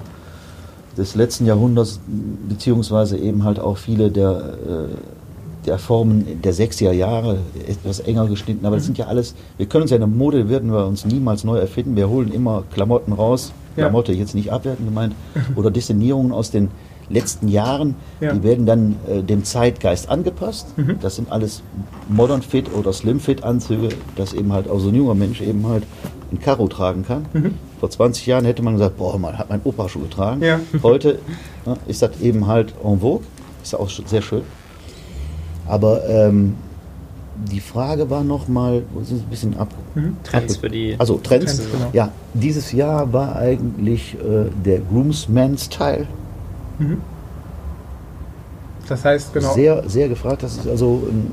des 0.98 1.16
letzten 1.16 1.46
Jahrhunderts, 1.48 2.00
beziehungsweise 2.48 3.18
eben 3.18 3.44
halt 3.44 3.60
auch 3.60 3.78
viele 3.78 4.12
der, 4.12 4.30
äh, 4.31 5.23
der 5.65 5.80
Formen 5.80 6.42
der 6.42 6.54
60er 6.54 6.92
Jahre, 6.92 7.38
etwas 7.68 8.00
enger 8.01 8.27
geschnitten. 8.27 8.65
Aber 8.65 8.75
das 8.75 8.86
sind 8.86 8.98
ja 8.98 9.07
alles, 9.07 9.36
wir 9.57 9.65
können 9.65 9.83
uns 9.83 9.92
ja 9.92 9.95
in 9.98 10.01
der 10.01 10.07
Mode, 10.07 10.50
werden 10.50 10.71
wir 10.71 10.86
uns 10.86 11.06
niemals 11.06 11.44
neu 11.44 11.57
erfinden. 11.57 11.95
Wir 11.95 12.10
holen 12.10 12.31
immer 12.31 12.63
Klamotten 12.74 13.13
raus, 13.13 13.51
Ja. 13.75 13.86
Klamotte 13.86 14.13
jetzt 14.13 14.36
nicht 14.36 14.51
abwertend 14.51 14.88
gemeint, 14.88 15.15
oder 15.56 15.71
Designierungen 15.71 16.31
aus 16.31 16.51
den 16.51 16.69
letzten 17.10 17.48
Jahren, 17.48 17.95
Ja. 18.21 18.33
die 18.33 18.44
werden 18.44 18.65
dann 18.65 18.95
äh, 19.07 19.21
dem 19.24 19.44
Zeitgeist 19.44 20.10
angepasst. 20.10 20.77
Mhm. 20.77 20.98
Das 21.01 21.15
sind 21.15 21.31
alles 21.31 21.62
Modern 22.10 22.42
Fit 22.42 22.74
oder 22.74 22.94
Slim 22.94 23.19
Fit 23.19 23.44
Anzüge, 23.44 23.89
dass 24.15 24.33
eben 24.33 24.54
halt 24.54 24.69
auch 24.69 24.80
so 24.80 24.89
ein 24.89 24.95
junger 24.95 25.15
Mensch 25.15 25.42
eben 25.42 25.68
halt 25.68 25.83
ein 26.31 26.39
Karo 26.39 26.68
tragen 26.68 27.04
kann. 27.06 27.25
Mhm. 27.33 27.54
Vor 27.80 27.89
20 27.89 28.25
Jahren 28.25 28.45
hätte 28.45 28.62
man 28.63 28.74
gesagt, 28.74 28.98
boah, 28.98 29.18
man 29.19 29.38
hat 29.38 29.50
mein 29.50 29.60
Opa 29.63 29.89
schon 29.89 30.04
getragen. 30.04 30.42
Ja. 30.42 30.60
Heute 30.81 31.19
ne, 31.65 31.75
ist 31.88 32.01
das 32.01 32.12
eben 32.21 32.48
halt 32.48 32.74
en 32.83 33.00
vogue, 33.01 33.21
ist 33.62 33.75
auch 33.75 33.89
sehr 33.89 34.21
schön. 34.21 34.42
Aber 35.68 36.07
ähm, 36.07 36.56
die 37.51 37.60
Frage 37.60 38.10
war 38.10 38.24
noch 38.24 38.48
mal, 38.48 38.83
wo 38.94 39.01
sind 39.04 39.18
Sie 39.18 39.24
ein 39.24 39.30
bisschen 39.30 39.57
ab? 39.57 39.69
mhm. 39.95 40.18
Trends 40.24 40.57
für 40.57 40.69
die. 40.69 40.95
Also 41.00 41.18
Trends. 41.18 41.56
Trends, 41.57 41.71
genau. 41.71 41.89
Ja, 41.94 42.10
dieses 42.33 42.71
Jahr 42.71 43.12
war 43.13 43.36
eigentlich 43.36 44.15
äh, 44.15 44.50
der 44.65 44.80
Groomsman-Style 44.80 46.07
Mhm. 46.80 46.98
Das 48.88 49.06
heißt, 49.06 49.33
genau. 49.33 49.54
sehr, 49.54 49.88
sehr 49.89 50.10
gefragt. 50.10 50.44
Das 50.44 50.57
ist 50.57 50.67
also, 50.67 51.03
ähm, 51.10 51.27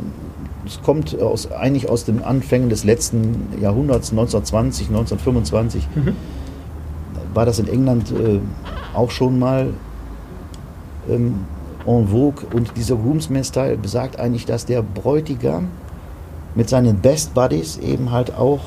es 0.66 0.80
kommt 0.82 1.18
aus, 1.20 1.50
eigentlich 1.50 1.88
aus 1.88 2.04
den 2.04 2.22
Anfängen 2.22 2.68
des 2.68 2.84
letzten 2.84 3.48
Jahrhunderts, 3.60 4.10
1920, 4.12 4.88
1925, 4.88 5.88
Mhm. 5.94 6.14
war 7.34 7.46
das 7.46 7.58
in 7.58 7.68
England 7.68 8.12
äh, 8.12 8.38
auch 8.94 9.10
schon 9.10 9.38
mal 9.38 9.68
ähm, 11.08 11.40
en 11.86 12.08
vogue. 12.08 12.46
Und 12.52 12.76
dieser 12.76 12.96
Groomsman-Style 12.96 13.76
besagt 13.76 14.18
eigentlich, 14.18 14.46
dass 14.46 14.66
der 14.66 14.82
Bräutigam 14.82 15.68
mit 16.54 16.68
seinen 16.68 16.98
Best 16.98 17.34
Buddies 17.34 17.78
eben 17.78 18.10
halt 18.10 18.34
auch 18.34 18.60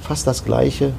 fast 0.00 0.26
das 0.26 0.44
Gleiche 0.44 0.92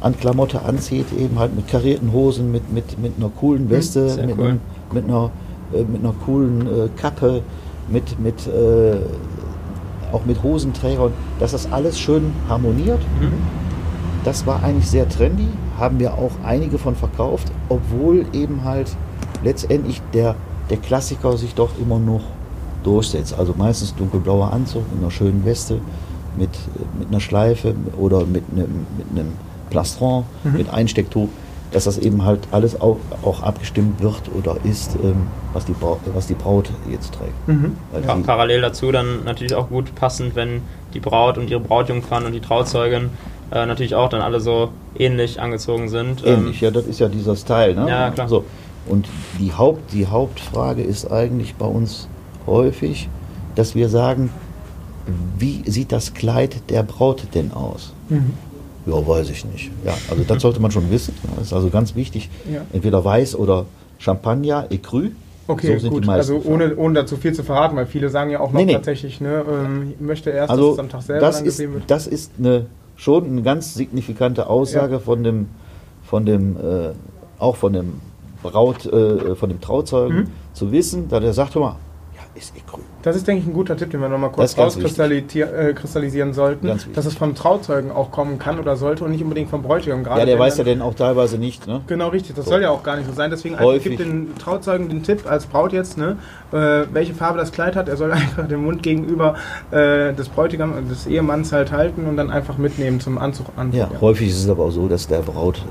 an 0.00 0.16
Klamotte 0.18 0.62
anzieht, 0.62 1.06
eben 1.18 1.38
halt 1.38 1.54
mit 1.54 1.68
karierten 1.68 2.12
Hosen, 2.12 2.50
mit, 2.50 2.72
mit, 2.72 2.98
mit 2.98 3.14
einer 3.18 3.30
coolen 3.30 3.68
Weste, 3.70 4.08
sehr 4.10 4.26
mit, 4.26 4.38
cool. 4.38 4.46
einem, 4.46 4.60
mit, 4.92 5.04
einer, 5.04 5.30
äh, 5.72 5.82
mit 5.82 6.02
einer 6.02 6.14
coolen 6.24 6.66
äh, 6.66 6.88
Kappe, 6.96 7.42
mit, 7.88 8.18
mit, 8.18 8.46
äh, 8.46 8.96
auch 10.12 10.24
mit 10.24 10.42
Hosenträgern, 10.42 11.12
dass 11.38 11.52
das 11.52 11.70
alles 11.70 11.98
schön 11.98 12.32
harmoniert. 12.48 13.00
Mhm. 13.20 13.32
Das 14.24 14.46
war 14.46 14.62
eigentlich 14.62 14.88
sehr 14.88 15.08
trendy, 15.08 15.48
haben 15.78 15.98
wir 15.98 16.14
auch 16.14 16.32
einige 16.44 16.78
von 16.78 16.94
verkauft, 16.94 17.50
obwohl 17.68 18.26
eben 18.32 18.64
halt 18.64 18.94
letztendlich 19.42 20.02
der, 20.12 20.34
der 20.70 20.78
Klassiker 20.78 21.36
sich 21.36 21.54
doch 21.54 21.70
immer 21.80 21.98
noch 21.98 22.22
durchsetzt. 22.84 23.34
Also 23.38 23.54
meistens 23.56 23.94
dunkelblauer 23.94 24.52
Anzug 24.52 24.82
mit 24.92 25.02
einer 25.02 25.10
schönen 25.10 25.44
Weste, 25.44 25.78
mit, 26.38 26.50
mit 26.98 27.08
einer 27.08 27.20
Schleife 27.20 27.74
oder 27.98 28.24
mit 28.24 28.44
einem, 28.52 28.86
mit 28.96 29.06
einem 29.12 29.32
Plastron, 29.68 30.24
Mhm. 30.44 30.52
mit 30.56 30.70
Einstecktuch, 30.72 31.28
dass 31.72 31.84
das 31.84 31.98
eben 31.98 32.24
halt 32.24 32.40
alles 32.50 32.80
auch, 32.80 32.96
auch 33.22 33.42
abgestimmt 33.42 34.00
wird 34.02 34.22
oder 34.36 34.56
ist, 34.64 34.96
ähm, 35.04 35.26
was, 35.52 35.64
die 35.66 35.72
Braut, 35.72 35.98
was 36.14 36.26
die 36.26 36.34
Braut 36.34 36.70
jetzt 36.90 37.12
trägt. 37.14 37.46
Mhm. 37.48 37.76
Die- 37.94 38.22
parallel 38.22 38.60
dazu 38.62 38.90
dann 38.90 39.24
natürlich 39.24 39.54
auch 39.54 39.68
gut 39.68 39.94
passend, 39.94 40.34
wenn 40.34 40.62
die 40.94 41.00
Braut 41.00 41.38
und 41.38 41.48
ihre 41.50 41.60
Brautjungfern 41.60 42.24
und 42.26 42.32
die 42.32 42.40
Trauzeugin 42.40 43.10
äh, 43.52 43.66
natürlich 43.66 43.94
auch 43.94 44.08
dann 44.08 44.20
alle 44.20 44.40
so 44.40 44.70
ähnlich 44.98 45.40
angezogen 45.40 45.88
sind. 45.88 46.24
Ähm, 46.26 46.38
Ähnlich, 46.40 46.60
ja, 46.60 46.70
das 46.70 46.86
ist 46.86 46.98
ja 47.00 47.08
dieser 47.08 47.36
Style. 47.36 47.74
Ne? 47.74 47.88
Ja, 47.88 48.10
klar. 48.10 48.28
So. 48.28 48.44
Und 48.86 49.06
die, 49.38 49.52
Haupt, 49.52 49.92
die 49.92 50.06
Hauptfrage 50.06 50.82
ist 50.82 51.10
eigentlich 51.10 51.54
bei 51.54 51.66
uns 51.66 52.08
häufig, 52.46 53.08
dass 53.54 53.74
wir 53.74 53.88
sagen, 53.88 54.30
wie 55.38 55.62
sieht 55.70 55.92
das 55.92 56.14
Kleid 56.14 56.70
der 56.70 56.82
Braut 56.82 57.26
denn 57.34 57.52
aus? 57.52 57.92
Mhm. 58.08 58.32
Ja, 58.86 59.06
weiß 59.06 59.28
ich 59.30 59.44
nicht. 59.44 59.70
Ja, 59.84 59.92
also 60.10 60.24
das 60.26 60.42
sollte 60.42 60.60
man 60.60 60.70
schon 60.70 60.90
wissen. 60.90 61.14
Das 61.36 61.48
ist 61.48 61.52
also 61.52 61.68
ganz 61.68 61.94
wichtig. 61.94 62.30
Ja. 62.50 62.62
Entweder 62.72 63.04
weiß 63.04 63.36
oder 63.36 63.66
Champagner, 63.98 64.66
Ecru. 64.70 65.08
Okay, 65.46 65.78
so 65.78 65.90
gut. 65.90 66.08
Also 66.08 66.40
ohne, 66.44 66.76
ohne 66.76 66.94
dazu 66.94 67.16
viel 67.16 67.32
zu 67.34 67.42
verraten, 67.42 67.76
weil 67.76 67.86
viele 67.86 68.08
sagen 68.08 68.30
ja 68.30 68.40
auch 68.40 68.52
noch 68.52 68.58
Nee, 68.60 68.66
nee. 68.66 68.72
tatsächlich, 68.74 69.20
ne, 69.20 69.44
ähm, 69.48 69.94
möchte 69.98 70.30
erst, 70.30 70.50
dass 70.50 70.58
Also 70.58 70.72
es 70.74 70.78
am 70.78 70.88
Tag 70.88 71.02
selber 71.02 71.20
das 71.26 71.40
ist, 71.42 71.58
wird. 71.58 71.82
das 71.88 72.06
ist 72.06 72.32
eine, 72.38 72.66
schon 72.96 73.26
eine 73.26 73.42
ganz 73.42 73.74
signifikante 73.74 74.46
Aussage 74.48 74.94
Ja. 74.94 74.98
von 75.00 75.24
dem, 75.24 75.48
von 76.04 76.24
dem 76.24 76.56
äh, 76.56 76.90
auch 77.38 77.56
von 77.56 77.72
dem 77.72 77.94
Braut, 78.42 78.86
äh, 78.86 79.34
von 79.34 79.48
dem 79.48 79.60
Trauzeugen, 79.60 80.16
Mhm. 80.16 80.26
zu 80.52 80.72
wissen, 80.72 81.08
dass 81.08 81.22
er 81.22 81.32
sagt, 81.32 81.54
hör 81.54 81.62
mal, 81.62 81.76
ja, 82.14 82.20
ist 82.34 82.54
eh 82.56 82.60
grün. 82.66 82.84
Das 83.02 83.16
ist, 83.16 83.26
denke 83.26 83.40
ich, 83.40 83.48
ein 83.48 83.54
guter 83.54 83.78
Tipp, 83.78 83.90
den 83.90 84.00
wir 84.00 84.10
nochmal 84.10 84.30
kurz 84.30 84.58
rauskristallisieren 84.58 85.54
äh, 85.54 85.72
kristallisieren 85.72 86.34
sollten, 86.34 86.66
dass 86.94 87.06
es 87.06 87.14
vom 87.14 87.34
Trauzeugen 87.34 87.90
auch 87.90 88.10
kommen 88.10 88.38
kann 88.38 88.58
oder 88.58 88.76
sollte 88.76 89.04
und 89.04 89.10
nicht 89.12 89.22
unbedingt 89.22 89.48
vom 89.48 89.62
Bräutigam. 89.62 90.04
Gerade 90.04 90.20
Ja, 90.20 90.26
der 90.26 90.38
weiß 90.38 90.58
ja 90.58 90.64
dann- 90.64 90.74
denn 90.80 90.82
auch 90.82 90.92
teilweise 90.92 91.38
nicht, 91.38 91.66
ne? 91.66 91.80
Genau, 91.86 92.08
richtig. 92.08 92.34
Das 92.36 92.44
So. 92.44 92.50
soll 92.50 92.60
ja 92.62 92.68
auch 92.70 92.82
gar 92.82 92.96
nicht 92.96 93.06
so 93.08 93.14
sein. 93.14 93.30
Deswegen 93.30 93.54
einfach 93.54 93.66
Häufig. 93.66 93.96
gibt 93.96 94.00
den 94.00 94.34
Trauzeugen 94.36 94.90
den 94.90 95.02
Tipp 95.02 95.22
als 95.26 95.46
Braut 95.46 95.72
jetzt, 95.72 95.96
ne, 95.96 96.18
äh, 96.52 96.82
welche 96.92 97.14
Farbe 97.14 97.38
das 97.38 97.52
Kleid 97.52 97.74
hat. 97.74 97.88
Er 97.88 97.96
soll 97.96 98.12
einfach 98.12 98.46
den 98.46 98.62
Mund 98.64 98.82
gegenüber 98.82 99.36
äh, 99.70 100.12
des 100.12 100.28
Bräutigams, 100.28 100.86
des 100.90 101.06
Ehemanns 101.06 101.52
halt 101.52 101.72
halten 101.72 102.06
und 102.06 102.18
dann 102.18 102.30
einfach 102.30 102.58
mitnehmen 102.58 103.00
zum 103.00 103.16
Anzug 103.16 103.46
an. 103.56 103.72
Ja, 103.72 103.88
häufig 104.02 104.28
ist 104.28 104.44
es 104.44 104.48
aber 104.50 104.64
auch 104.66 104.70
so, 104.72 104.88
dass 104.88 105.06
der 105.08 105.20
Braut 105.20 105.62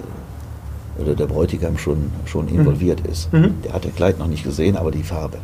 oder 1.02 1.16
der 1.16 1.26
Bräutigam 1.26 1.78
schon, 1.78 2.12
schon 2.26 2.48
involviert 2.48 3.02
ist. 3.08 3.32
Mhm. 3.34 3.56
Der 3.64 3.74
hat 3.74 3.86
das 3.86 3.96
Kleid 3.96 4.20
noch 4.20 4.28
nicht 4.28 4.44
gesehen, 4.44 4.76
aber 4.78 4.92
die 4.92 5.04
Farbe. 5.04 5.38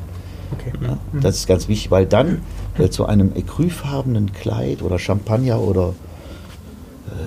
Okay. 0.52 0.72
Ja, 0.82 0.98
Das 1.22 1.38
ist 1.38 1.48
ganz 1.48 1.68
wichtig, 1.68 1.92
weil 1.92 2.06
dann 2.06 2.42
äh, 2.78 2.90
zu 2.90 3.06
einem 3.06 3.34
ecrüfarbenen 3.34 4.32
Kleid 4.34 4.82
oder 4.82 5.00
Champagner 5.00 5.60
oder 5.60 5.94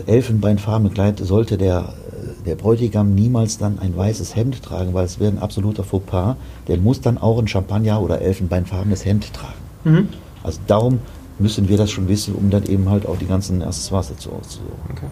äh, 0.06 0.10
elfenbeinfarbenen 0.10 0.94
Kleid 0.94 1.18
sollte 1.18 1.58
der, 1.58 1.94
äh, 2.12 2.44
der 2.46 2.54
Bräutigam 2.54 3.14
niemals 3.14 3.58
dann 3.58 3.78
ein 3.80 3.96
weißes 3.96 4.36
Hemd 4.36 4.62
tragen, 4.62 4.94
weil 4.94 5.04
es 5.04 5.18
wäre 5.18 5.32
ein 5.32 5.38
absoluter 5.38 5.84
Fauxpas. 5.84 6.36
Der 6.68 6.78
muss 6.78 7.00
dann 7.00 7.18
auch 7.18 7.38
ein 7.38 7.48
Champagner 7.48 8.00
oder 8.00 8.20
elfenbeinfarbenes 8.20 9.04
Hemd 9.04 9.32
tragen. 9.32 9.54
Mhm. 9.84 10.08
Also 10.42 10.60
darum 10.66 11.00
müssen 11.38 11.68
wir 11.68 11.76
das 11.76 11.90
schon 11.90 12.08
wissen, 12.08 12.34
um 12.34 12.50
dann 12.50 12.64
eben 12.64 12.88
halt 12.88 13.06
auch 13.06 13.16
die 13.16 13.26
ganzen 13.26 13.62
Accessoires 13.62 14.08
dazu 14.08 14.32
auszusuchen. 14.32 14.72
Okay. 14.90 15.06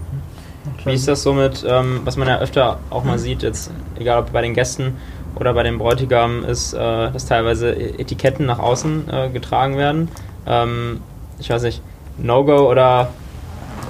Wie 0.85 0.93
ist 0.95 1.09
das 1.09 1.23
so 1.23 1.33
mit, 1.33 1.65
ähm, 1.69 2.01
was 2.05 2.17
man 2.17 2.29
ja 2.29 2.39
öfter 2.39 2.79
auch 2.91 3.05
mal 3.05 3.19
sieht, 3.19 3.43
jetzt 3.43 3.71
egal 3.99 4.19
ob 4.21 4.33
bei 4.33 4.43
den 4.43 4.55
Gästen 4.55 4.97
oder 5.39 5.53
bei 5.55 5.63
den 5.63 5.79
Bräutigamen, 5.79 6.45
ist, 6.45 6.73
äh, 6.75 6.79
dass 7.11 7.27
teilweise 7.27 7.73
E- 7.73 8.01
Etiketten 8.01 8.47
nach 8.47 8.59
außen 8.59 9.09
äh, 9.11 9.29
getragen 9.31 9.77
werden. 9.77 10.09
Ähm, 10.47 11.01
ich 11.39 11.51
weiß 11.51 11.63
nicht, 11.63 11.83
No-Go 12.19 12.71
oder 12.71 13.09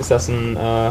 ist 0.01 0.11
das 0.11 0.29
ein, 0.29 0.57
äh, 0.57 0.91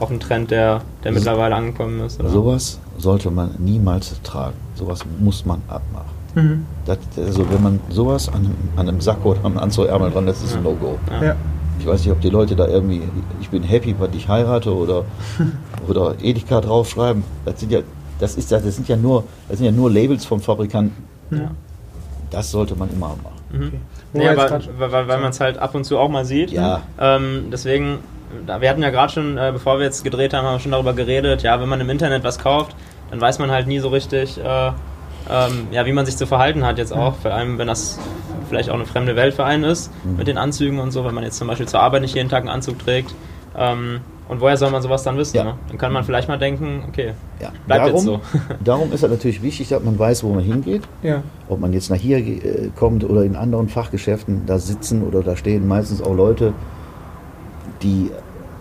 auch 0.00 0.10
ein 0.10 0.20
Trend, 0.20 0.50
der, 0.50 0.80
der 1.04 1.10
Also- 1.12 1.18
mittlerweile 1.20 1.54
angekommen 1.54 2.00
ist? 2.00 2.18
Oder? 2.20 2.28
Sowas 2.30 2.78
sollte 2.98 3.30
man 3.30 3.54
niemals 3.58 4.14
tragen. 4.22 4.56
Sowas 4.74 5.00
muss 5.18 5.44
man 5.44 5.60
abmachen. 5.68 6.06
Mhm. 6.34 6.66
Das, 6.86 6.98
also 7.16 7.50
wenn 7.50 7.62
man 7.62 7.80
sowas 7.90 8.28
an, 8.28 8.36
einem- 8.36 8.56
an 8.76 8.88
einem 8.88 9.00
Sack 9.00 9.24
oder 9.24 9.40
am 9.44 9.58
Anzugärmel 9.58 10.10
dran, 10.10 10.26
das 10.26 10.42
ist 10.42 10.54
ein 10.56 10.64
Ja. 10.64 10.70
No-Go. 10.70 10.98
Ja. 11.20 11.26
Ja. 11.28 11.34
Ich 11.78 11.86
weiß 11.86 12.00
nicht, 12.00 12.12
ob 12.12 12.20
die 12.20 12.30
Leute 12.30 12.56
da 12.56 12.66
irgendwie, 12.66 13.02
ich 13.40 13.50
bin 13.50 13.62
happy, 13.62 13.94
weil 13.98 14.14
ich 14.14 14.28
heirate 14.28 14.74
oder, 14.74 15.04
oder 15.88 16.14
Edeka 16.22 16.60
draufschreiben. 16.60 17.22
Das 17.44 17.60
sind 17.60 17.72
ja, 17.72 17.80
das 18.18 18.36
ist 18.36 18.50
ja, 18.50 18.58
das 18.58 18.76
sind 18.76 18.88
ja 18.88 18.96
nur, 18.96 19.24
das 19.48 19.58
sind 19.58 19.66
ja 19.66 19.72
nur 19.72 19.90
Labels 19.90 20.24
vom 20.24 20.40
Fabrikanten. 20.40 21.04
Ja. 21.30 21.50
Das 22.30 22.50
sollte 22.50 22.74
man 22.76 22.90
immer 22.90 23.08
machen. 23.08 23.36
Mhm. 23.52 23.72
Wo 24.12 24.18
Nee, 24.18 24.28
aber, 24.28 24.50
weil, 24.50 24.92
weil, 24.92 25.08
weil 25.08 25.20
man 25.20 25.30
es 25.30 25.40
halt 25.40 25.58
ab 25.58 25.74
und 25.74 25.84
zu 25.84 25.98
auch 25.98 26.08
mal 26.08 26.24
sieht. 26.24 26.50
Ja. 26.50 26.82
Ähm, 26.98 27.48
deswegen, 27.52 27.98
da, 28.46 28.60
wir 28.60 28.70
hatten 28.70 28.82
ja 28.82 28.90
gerade 28.90 29.12
schon, 29.12 29.36
äh, 29.36 29.50
bevor 29.52 29.78
wir 29.78 29.84
jetzt 29.84 30.02
gedreht 30.02 30.34
haben, 30.34 30.46
haben 30.46 30.54
wir 30.54 30.60
schon 30.60 30.72
darüber 30.72 30.92
geredet, 30.92 31.42
ja, 31.42 31.60
wenn 31.60 31.68
man 31.68 31.80
im 31.80 31.90
Internet 31.90 32.24
was 32.24 32.38
kauft, 32.38 32.74
dann 33.10 33.20
weiß 33.20 33.38
man 33.38 33.50
halt 33.50 33.66
nie 33.66 33.78
so 33.78 33.88
richtig, 33.88 34.38
äh, 34.38 34.72
ähm, 35.28 35.68
ja, 35.70 35.86
wie 35.86 35.92
man 35.92 36.06
sich 36.06 36.16
zu 36.16 36.26
verhalten 36.26 36.64
hat 36.64 36.78
jetzt 36.78 36.92
auch, 36.92 37.16
vor 37.16 37.32
allem 37.32 37.58
wenn 37.58 37.66
das 37.66 37.98
vielleicht 38.48 38.70
auch 38.70 38.74
eine 38.74 38.86
fremde 38.86 39.16
Welt 39.16 39.34
für 39.34 39.44
einen 39.44 39.64
ist, 39.64 39.90
Mhm. 40.04 40.16
mit 40.16 40.26
den 40.28 40.38
Anzügen 40.38 40.78
und 40.78 40.90
so, 40.90 41.04
wenn 41.04 41.14
man 41.14 41.24
jetzt 41.24 41.36
zum 41.38 41.48
Beispiel 41.48 41.66
zur 41.68 41.80
Arbeit 41.80 42.02
nicht 42.02 42.14
jeden 42.14 42.28
Tag 42.28 42.40
einen 42.40 42.48
Anzug 42.50 42.78
trägt. 42.78 43.14
Ähm, 43.56 44.00
und 44.28 44.40
woher 44.40 44.56
soll 44.56 44.70
man 44.72 44.82
sowas 44.82 45.04
dann 45.04 45.16
wissen? 45.16 45.36
Ja. 45.36 45.44
Ne? 45.44 45.54
Dann 45.68 45.78
kann 45.78 45.92
man 45.92 46.02
vielleicht 46.04 46.26
mal 46.28 46.36
denken, 46.38 46.82
okay, 46.88 47.12
Ja. 47.40 47.50
Bleibt 47.66 47.86
darum, 47.86 47.94
jetzt 47.94 48.04
so. 48.04 48.20
darum 48.64 48.92
ist 48.92 49.02
es 49.04 49.10
natürlich 49.10 49.40
wichtig, 49.42 49.68
dass 49.68 49.82
man 49.82 49.98
weiß, 49.98 50.24
wo 50.24 50.32
man 50.34 50.42
hingeht. 50.42 50.82
Ja. 51.02 51.22
Ob 51.48 51.60
man 51.60 51.72
jetzt 51.72 51.88
nach 51.90 51.96
hier 51.96 52.18
äh, 52.18 52.70
kommt 52.74 53.04
oder 53.04 53.22
in 53.24 53.36
anderen 53.36 53.68
Fachgeschäften, 53.68 54.42
da 54.46 54.58
sitzen 54.58 55.02
oder 55.04 55.22
da 55.22 55.36
stehen 55.36 55.66
meistens 55.68 56.02
auch 56.02 56.14
Leute, 56.14 56.52
die, 57.82 58.10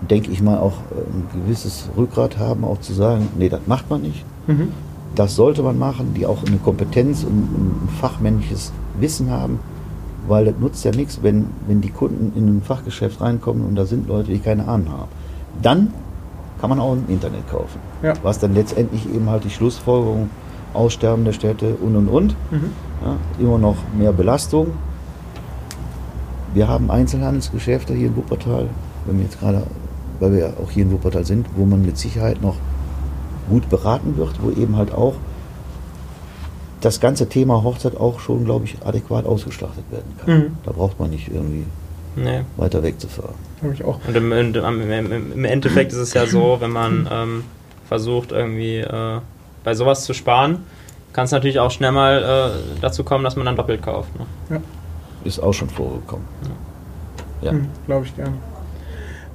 denke 0.09 0.31
ich 0.31 0.41
mal, 0.41 0.57
auch 0.57 0.73
äh, 0.91 0.99
ein 0.99 1.41
gewisses 1.45 1.89
Rückgrat 1.97 2.37
haben, 2.37 2.63
auch 2.63 2.79
zu 2.81 2.93
sagen, 2.93 3.27
nee, 3.37 3.49
das 3.49 3.61
macht 3.65 3.89
man 3.89 4.01
nicht. 4.01 4.23
Mhm. 4.47 4.69
Das 5.15 5.35
sollte 5.35 5.63
man 5.63 5.79
machen, 5.79 6.13
die 6.13 6.25
auch 6.25 6.43
eine 6.45 6.57
Kompetenz 6.57 7.23
und 7.23 7.31
ein 7.31 7.89
fachmännisches 8.01 8.71
Wissen 8.99 9.31
haben, 9.31 9.59
weil 10.27 10.45
das 10.45 10.55
nutzt 10.59 10.83
ja 10.85 10.91
nichts, 10.91 11.19
wenn, 11.21 11.47
wenn 11.67 11.81
die 11.81 11.89
Kunden 11.89 12.31
in 12.35 12.57
ein 12.57 12.61
Fachgeschäft 12.61 13.21
reinkommen 13.21 13.65
und 13.65 13.75
da 13.75 13.85
sind 13.85 14.07
Leute, 14.07 14.31
die 14.31 14.39
keine 14.39 14.67
Ahnung 14.67 14.91
haben. 14.91 15.11
Dann 15.61 15.93
kann 16.59 16.69
man 16.69 16.79
auch 16.79 16.93
im 16.93 17.05
Internet 17.07 17.49
kaufen. 17.49 17.79
Ja. 18.01 18.13
Was 18.23 18.39
dann 18.39 18.53
letztendlich 18.53 19.07
eben 19.13 19.29
halt 19.29 19.43
die 19.43 19.49
Schlussfolgerung 19.49 20.29
Aussterben 20.73 21.23
der 21.25 21.31
Städte 21.31 21.75
und 21.75 21.95
und 21.95 22.07
und. 22.07 22.35
Mhm. 22.51 22.71
Ja, 23.03 23.15
immer 23.39 23.57
noch 23.57 23.77
mehr 23.97 24.11
Belastung. 24.11 24.71
Wir 26.53 26.67
haben 26.67 26.89
Einzelhandelsgeschäfte 26.89 27.93
hier 27.93 28.07
in 28.07 28.15
Wuppertal, 28.15 28.67
wenn 29.05 29.17
wir 29.17 29.25
jetzt 29.25 29.39
gerade, 29.39 29.63
weil 30.19 30.33
wir 30.33 30.39
ja 30.39 30.49
auch 30.61 30.71
hier 30.71 30.83
in 30.83 30.91
Wuppertal 30.91 31.25
sind, 31.25 31.47
wo 31.55 31.65
man 31.65 31.81
mit 31.81 31.97
Sicherheit 31.97 32.41
noch 32.41 32.55
gut 33.49 33.69
beraten 33.69 34.17
wird, 34.17 34.41
wo 34.41 34.49
eben 34.49 34.75
halt 34.75 34.93
auch 34.93 35.15
das 36.85 36.99
ganze 36.99 37.27
Thema 37.27 37.63
Hochzeit 37.63 37.97
auch 37.97 38.19
schon, 38.19 38.45
glaube 38.45 38.65
ich, 38.65 38.77
adäquat 38.85 39.25
ausgestattet 39.25 39.83
werden 39.91 40.15
kann. 40.19 40.37
Mhm. 40.37 40.57
Da 40.63 40.71
braucht 40.71 40.99
man 40.99 41.09
nicht 41.09 41.29
irgendwie 41.29 41.65
nee. 42.15 42.41
weiter 42.57 42.83
wegzufahren. 42.83 43.35
Habe 43.63 43.73
ich 43.73 43.83
auch. 43.83 43.99
Und 44.07 44.15
im, 44.15 44.31
im, 44.31 45.31
im, 45.33 45.45
Endeffekt 45.45 45.91
ist 45.91 45.97
es 45.97 46.13
ja 46.13 46.27
so, 46.27 46.57
wenn 46.59 46.69
man 46.69 47.09
ähm, 47.11 47.43
versucht, 47.87 48.31
irgendwie 48.31 48.77
äh, 48.77 49.19
bei 49.63 49.73
sowas 49.73 50.05
zu 50.05 50.13
sparen, 50.13 50.59
kann 51.11 51.25
es 51.25 51.31
natürlich 51.31 51.59
auch 51.59 51.71
schnell 51.71 51.91
mal 51.91 52.51
äh, 52.53 52.79
dazu 52.81 53.03
kommen, 53.03 53.23
dass 53.23 53.35
man 53.35 53.45
dann 53.45 53.55
doppelt 53.55 53.81
kauft. 53.81 54.09
Ne? 54.49 54.61
Ist 55.23 55.39
auch 55.39 55.53
schon 55.53 55.69
vorgekommen. 55.69 56.25
Ja. 57.41 57.51
Mhm, 57.51 57.69
Glaube 57.87 58.05
ich 58.05 58.15
gerne. 58.15 58.33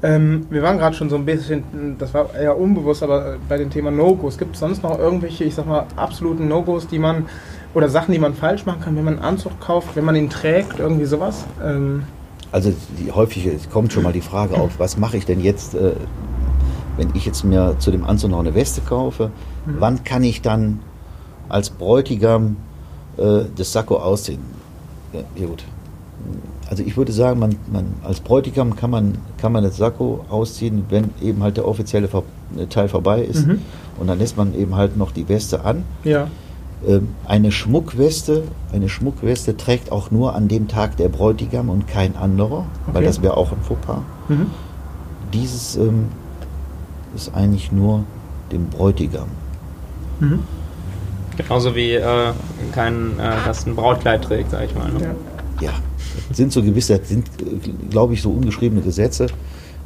Ähm, 0.03 0.47
wir 0.51 0.63
waren 0.63 0.79
gerade 0.79 0.97
schon 0.97 1.11
so 1.11 1.17
ein 1.17 1.27
bisschen, 1.27 1.97
das 1.99 2.15
war 2.15 2.35
eher 2.35 2.59
unbewusst, 2.59 3.03
aber 3.03 3.37
bei 3.49 3.59
dem 3.59 3.71
Thema 3.71 3.91
No-Gos. 3.91 4.39
Gibt 4.39 4.55
es 4.55 4.61
sonst 4.61 4.83
noch 4.83 4.99
irgendwelche, 4.99 5.45
ich 5.45 5.55
sag 5.55 5.67
mal, 5.67 5.87
absoluten 5.97 6.49
No-Gos, 6.49 6.87
die 6.87 6.99
man, 6.99 7.27
oder 7.75 7.89
Sachen, 7.89 8.13
die 8.13 8.19
man 8.19 8.35
falsch 8.35 8.65
machen 8.65 8.81
kann, 8.81 8.97
wenn 8.97 9.05
man 9.05 9.15
einen 9.15 9.25
Anzug 9.25 9.61
kauft, 9.61 9.97
wenn 9.97 10.05
man 10.05 10.17
ihn 10.17 10.31
trägt, 10.31 10.79
irgendwie 10.79 11.05
sowas? 11.05 11.45
Ähm, 11.63 12.05
Also 12.53 12.73
die, 12.99 13.13
häufig 13.13 13.69
kommt 13.71 13.93
schon 13.93 14.03
mal 14.03 14.13
die 14.13 14.23
Frage 14.23 14.57
auf, 14.57 14.79
was 14.79 14.97
mache 14.97 15.17
ich 15.19 15.27
denn 15.27 15.41
jetzt, 15.41 15.75
äh, 15.75 15.93
wenn 16.97 17.11
ich 17.15 17.27
jetzt 17.27 17.45
mir 17.45 17.77
zu 17.79 17.91
dem 17.91 18.05
Anzug 18.05 18.31
noch 18.31 18.41
eine 18.41 18.55
Weste 18.55 18.81
kaufe? 18.81 19.31
Mhm. 19.67 19.77
Wann 19.79 20.05
kann 20.05 20.25
ich 20.25 20.43
dann 20.43 20.81
als 21.49 21.71
Bräutigam 21.71 22.57
äh, 23.19 23.43
das 23.55 23.73
Sakko 23.73 23.99
ausziehen? 23.99 24.41
Ja, 25.13 25.21
ja 25.37 25.47
gut. 25.47 25.65
Also 26.71 26.83
ich 26.85 26.97
würde 26.97 27.11
sagen, 27.13 27.39
man, 27.41 27.57
man 27.71 27.85
als 28.05 28.21
Bräutigam 28.21 28.77
kann 28.77 28.91
man, 28.91 29.19
kann 29.39 29.51
man 29.53 29.63
das 29.65 29.77
Sakko 29.77 30.25
ausziehen, 30.31 30.85
wenn 30.89 31.11
eben 31.21 31.43
halt 31.43 31.57
der 31.59 31.67
offizielle 31.69 32.07
Ver 32.09 32.23
Teil 32.71 32.89
vorbei 32.89 33.23
ist. 33.23 33.47
Mhm. 33.47 33.61
Und 33.99 34.07
dann 34.07 34.19
lässt 34.19 34.37
man 34.37 34.55
eben 34.55 34.75
halt 34.77 34.97
noch 34.97 35.11
die 35.13 35.29
Weste 35.29 35.65
an. 35.65 35.85
ja. 36.05 36.29
Ähm, 36.89 37.09
Eine 37.27 37.53
Schmuckweste, 37.53 38.45
eine 38.73 38.89
Schmuckweste 38.89 39.55
trägt 39.57 39.93
auch 39.93 40.11
nur 40.11 40.35
an 40.35 40.49
dem 40.49 40.67
Tag 40.67 40.97
der 40.97 41.11
Bräutigam 41.11 41.69
und 41.69 41.87
kein 41.87 42.17
anderer, 42.17 42.65
weil 42.87 42.97
Okay. 42.97 43.05
das 43.05 43.21
wäre 43.21 43.37
auch 43.37 43.53
ein 43.53 43.59
Fauxpas. 43.63 43.99
Mhm. 44.29 44.47
Dieses 45.35 45.77
ähm, 45.77 46.07
ist 47.15 47.35
eigentlich 47.35 47.71
nur 47.71 48.05
dem 48.51 48.69
Bräutigam. 48.69 49.29
Mhm. 50.21 50.39
Genauso 51.37 51.75
wie 51.75 51.93
äh, 51.93 52.33
kein, 52.73 53.19
äh, 53.19 53.33
das 53.45 53.67
ein 53.67 53.77
Brautkleid 53.77 54.23
trägt, 54.25 54.51
sag 54.53 54.65
ich 54.65 54.75
mal. 54.75 54.91
Ne? 54.91 55.15
Ja. 55.61 55.69
Ja, 55.69 55.73
sind 56.33 56.53
so 56.53 56.63
gewisse, 56.63 57.01
sind, 57.05 57.27
glaube 57.91 58.15
ich, 58.15 58.23
so 58.23 58.31
ungeschriebene 58.31 58.83
Gesetze. 58.83 59.27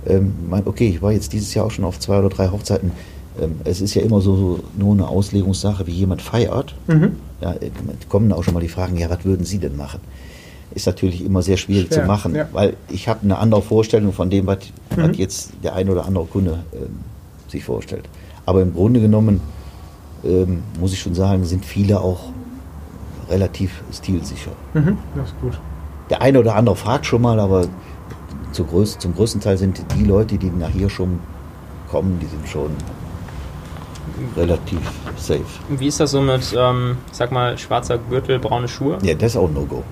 Ähm, 0.07 0.35
okay, 0.65 0.89
ich 0.89 1.03
war 1.03 1.13
jetzt 1.13 1.33
dieses 1.33 1.55
Jahr 1.55 1.67
auch 1.67 1.71
schon 1.71 1.85
auf 1.85 1.99
zwei 1.99 2.19
oder 2.19 2.29
drei 2.29 2.49
Hochzeiten. 2.49 2.93
Ähm, 3.41 3.57
es 3.65 3.81
ist 3.81 3.95
ja 3.95 4.03
immer 4.03 4.21
so, 4.21 4.37
so 4.37 4.61
nur 4.79 4.93
eine 4.93 5.09
Auslegungssache, 5.09 5.87
wie 5.87 5.93
jemand 5.93 6.23
feiert. 6.23 6.75
Mhm. 6.87 7.17
Ja, 7.41 7.53
äh, 7.53 7.71
kommen 8.09 8.33
auch 8.33 8.45
schon 8.45 8.55
mal 8.55 8.61
die 8.61 8.69
Fragen, 8.69 8.97
ja, 8.97 9.11
was 9.11 9.25
würden 9.25 9.45
Sie 9.45 9.59
denn 9.59 9.77
machen? 9.77 10.01
Ist 10.75 10.87
natürlich 10.87 11.25
immer 11.25 11.43
sehr 11.43 11.57
schwierig 11.57 11.89
Schwer, 11.89 12.03
zu 12.03 12.07
machen, 12.07 12.35
ja. 12.35 12.49
weil 12.53 12.77
ich 12.91 13.09
habe 13.09 13.21
eine 13.23 13.39
andere 13.39 13.63
Vorstellung 13.63 14.13
von 14.13 14.31
dem, 14.31 14.47
was, 14.47 14.59
Mhm. 14.97 15.03
was 15.03 15.17
jetzt 15.17 15.53
der 15.63 15.75
ein 15.75 15.89
oder 15.89 16.05
andere 16.05 16.25
Kunde 16.27 16.61
ähm, 16.75 17.01
sich 17.49 17.65
vorstellt. 17.65 18.09
Aber 18.47 18.61
im 18.63 18.75
Grunde 18.75 19.01
genommen, 19.01 19.41
ähm, 20.25 20.63
muss 20.81 20.93
ich 20.93 21.01
schon 21.01 21.15
sagen, 21.15 21.45
sind 21.45 21.65
viele 21.65 22.01
auch 22.01 22.31
relativ 23.31 23.83
stilsicher. 23.93 24.53
Mhm. 24.75 24.99
Das 25.17 25.29
ist 25.29 25.41
gut. 25.41 25.59
Der 26.15 26.23
eine 26.23 26.39
oder 26.39 26.55
andere 26.55 26.77
fragt 26.77 27.07
schon 27.07 27.23
mal, 27.23 27.41
aber 27.41 27.67
zu 28.53 28.63
größ, 28.63 28.99
zum 29.01 29.17
größten 29.17 29.41
Teil 29.41 29.59
sind 29.59 29.85
die 29.99 30.05
Leute, 30.05 30.39
die 30.39 30.49
nach 30.49 30.69
hier 30.69 30.89
schon 30.89 31.19
kommen, 31.91 32.21
die 32.21 32.27
sind 32.27 32.49
schon 32.49 32.71
relativ 34.37 34.79
safe. 35.17 35.43
Wie 35.71 35.89
ist 35.89 35.99
das 35.99 36.13
so 36.13 36.21
mit, 36.21 36.55
ähm, 36.57 36.99
sag 37.11 37.33
mal, 37.33 37.59
schwarzer 37.59 37.99
Gürtel, 37.99 38.39
braune 38.39 38.69
Schuhe? 38.69 38.99
Ja, 39.03 39.15
das 39.15 39.33
ist 39.33 39.37
auch 39.37 39.51
No-Go. 39.51 39.83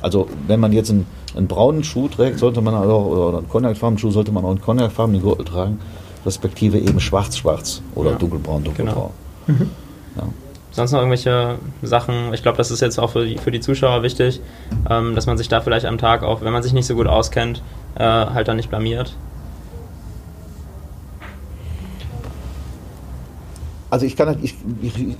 Also 0.00 0.26
wenn 0.46 0.58
man 0.58 0.72
jetzt 0.72 0.88
einen, 0.88 1.06
einen 1.36 1.48
braunen 1.48 1.84
Schuh 1.84 2.08
trägt, 2.08 2.38
sollte 2.38 2.62
man 2.62 2.74
auch, 2.74 3.04
oder 3.04 3.38
einen 3.38 3.48
cognacfarbenen 3.50 3.98
Schuh, 3.98 4.10
sollte 4.10 4.32
man 4.32 4.46
auch 4.46 4.52
einen 4.52 4.62
cognacfarbenen 4.62 5.20
Gürtel 5.20 5.44
tragen, 5.44 5.80
respektive 6.24 6.78
eben 6.78 6.98
schwarz-schwarz 6.98 7.82
oder 7.94 8.12
Ja, 8.12 8.16
dunkelbraun, 8.16 8.64
dunkelbraun. 8.64 9.10
Ja. 10.16 10.22
Sonst 10.72 10.92
noch 10.92 11.00
irgendwelche 11.00 11.58
Sachen? 11.82 12.32
Ich 12.32 12.42
glaube, 12.42 12.56
das 12.56 12.70
ist 12.70 12.80
jetzt 12.80 12.98
auch 12.98 13.10
für 13.10 13.26
die, 13.26 13.36
für 13.36 13.50
die 13.50 13.60
Zuschauer 13.60 14.02
wichtig, 14.02 14.40
ähm, 14.90 15.14
dass 15.14 15.26
man 15.26 15.36
sich 15.36 15.48
da 15.48 15.60
vielleicht 15.60 15.84
am 15.84 15.98
Tag 15.98 16.22
auch, 16.22 16.40
wenn 16.40 16.52
man 16.52 16.62
sich 16.62 16.72
nicht 16.72 16.86
so 16.86 16.94
gut 16.94 17.06
auskennt, 17.06 17.62
äh, 17.94 18.02
halt 18.02 18.48
dann 18.48 18.56
nicht 18.56 18.70
blamiert. 18.70 19.14
Also 23.90 24.06
ich 24.06 24.16
kann 24.16 24.38
ich, 24.40 24.54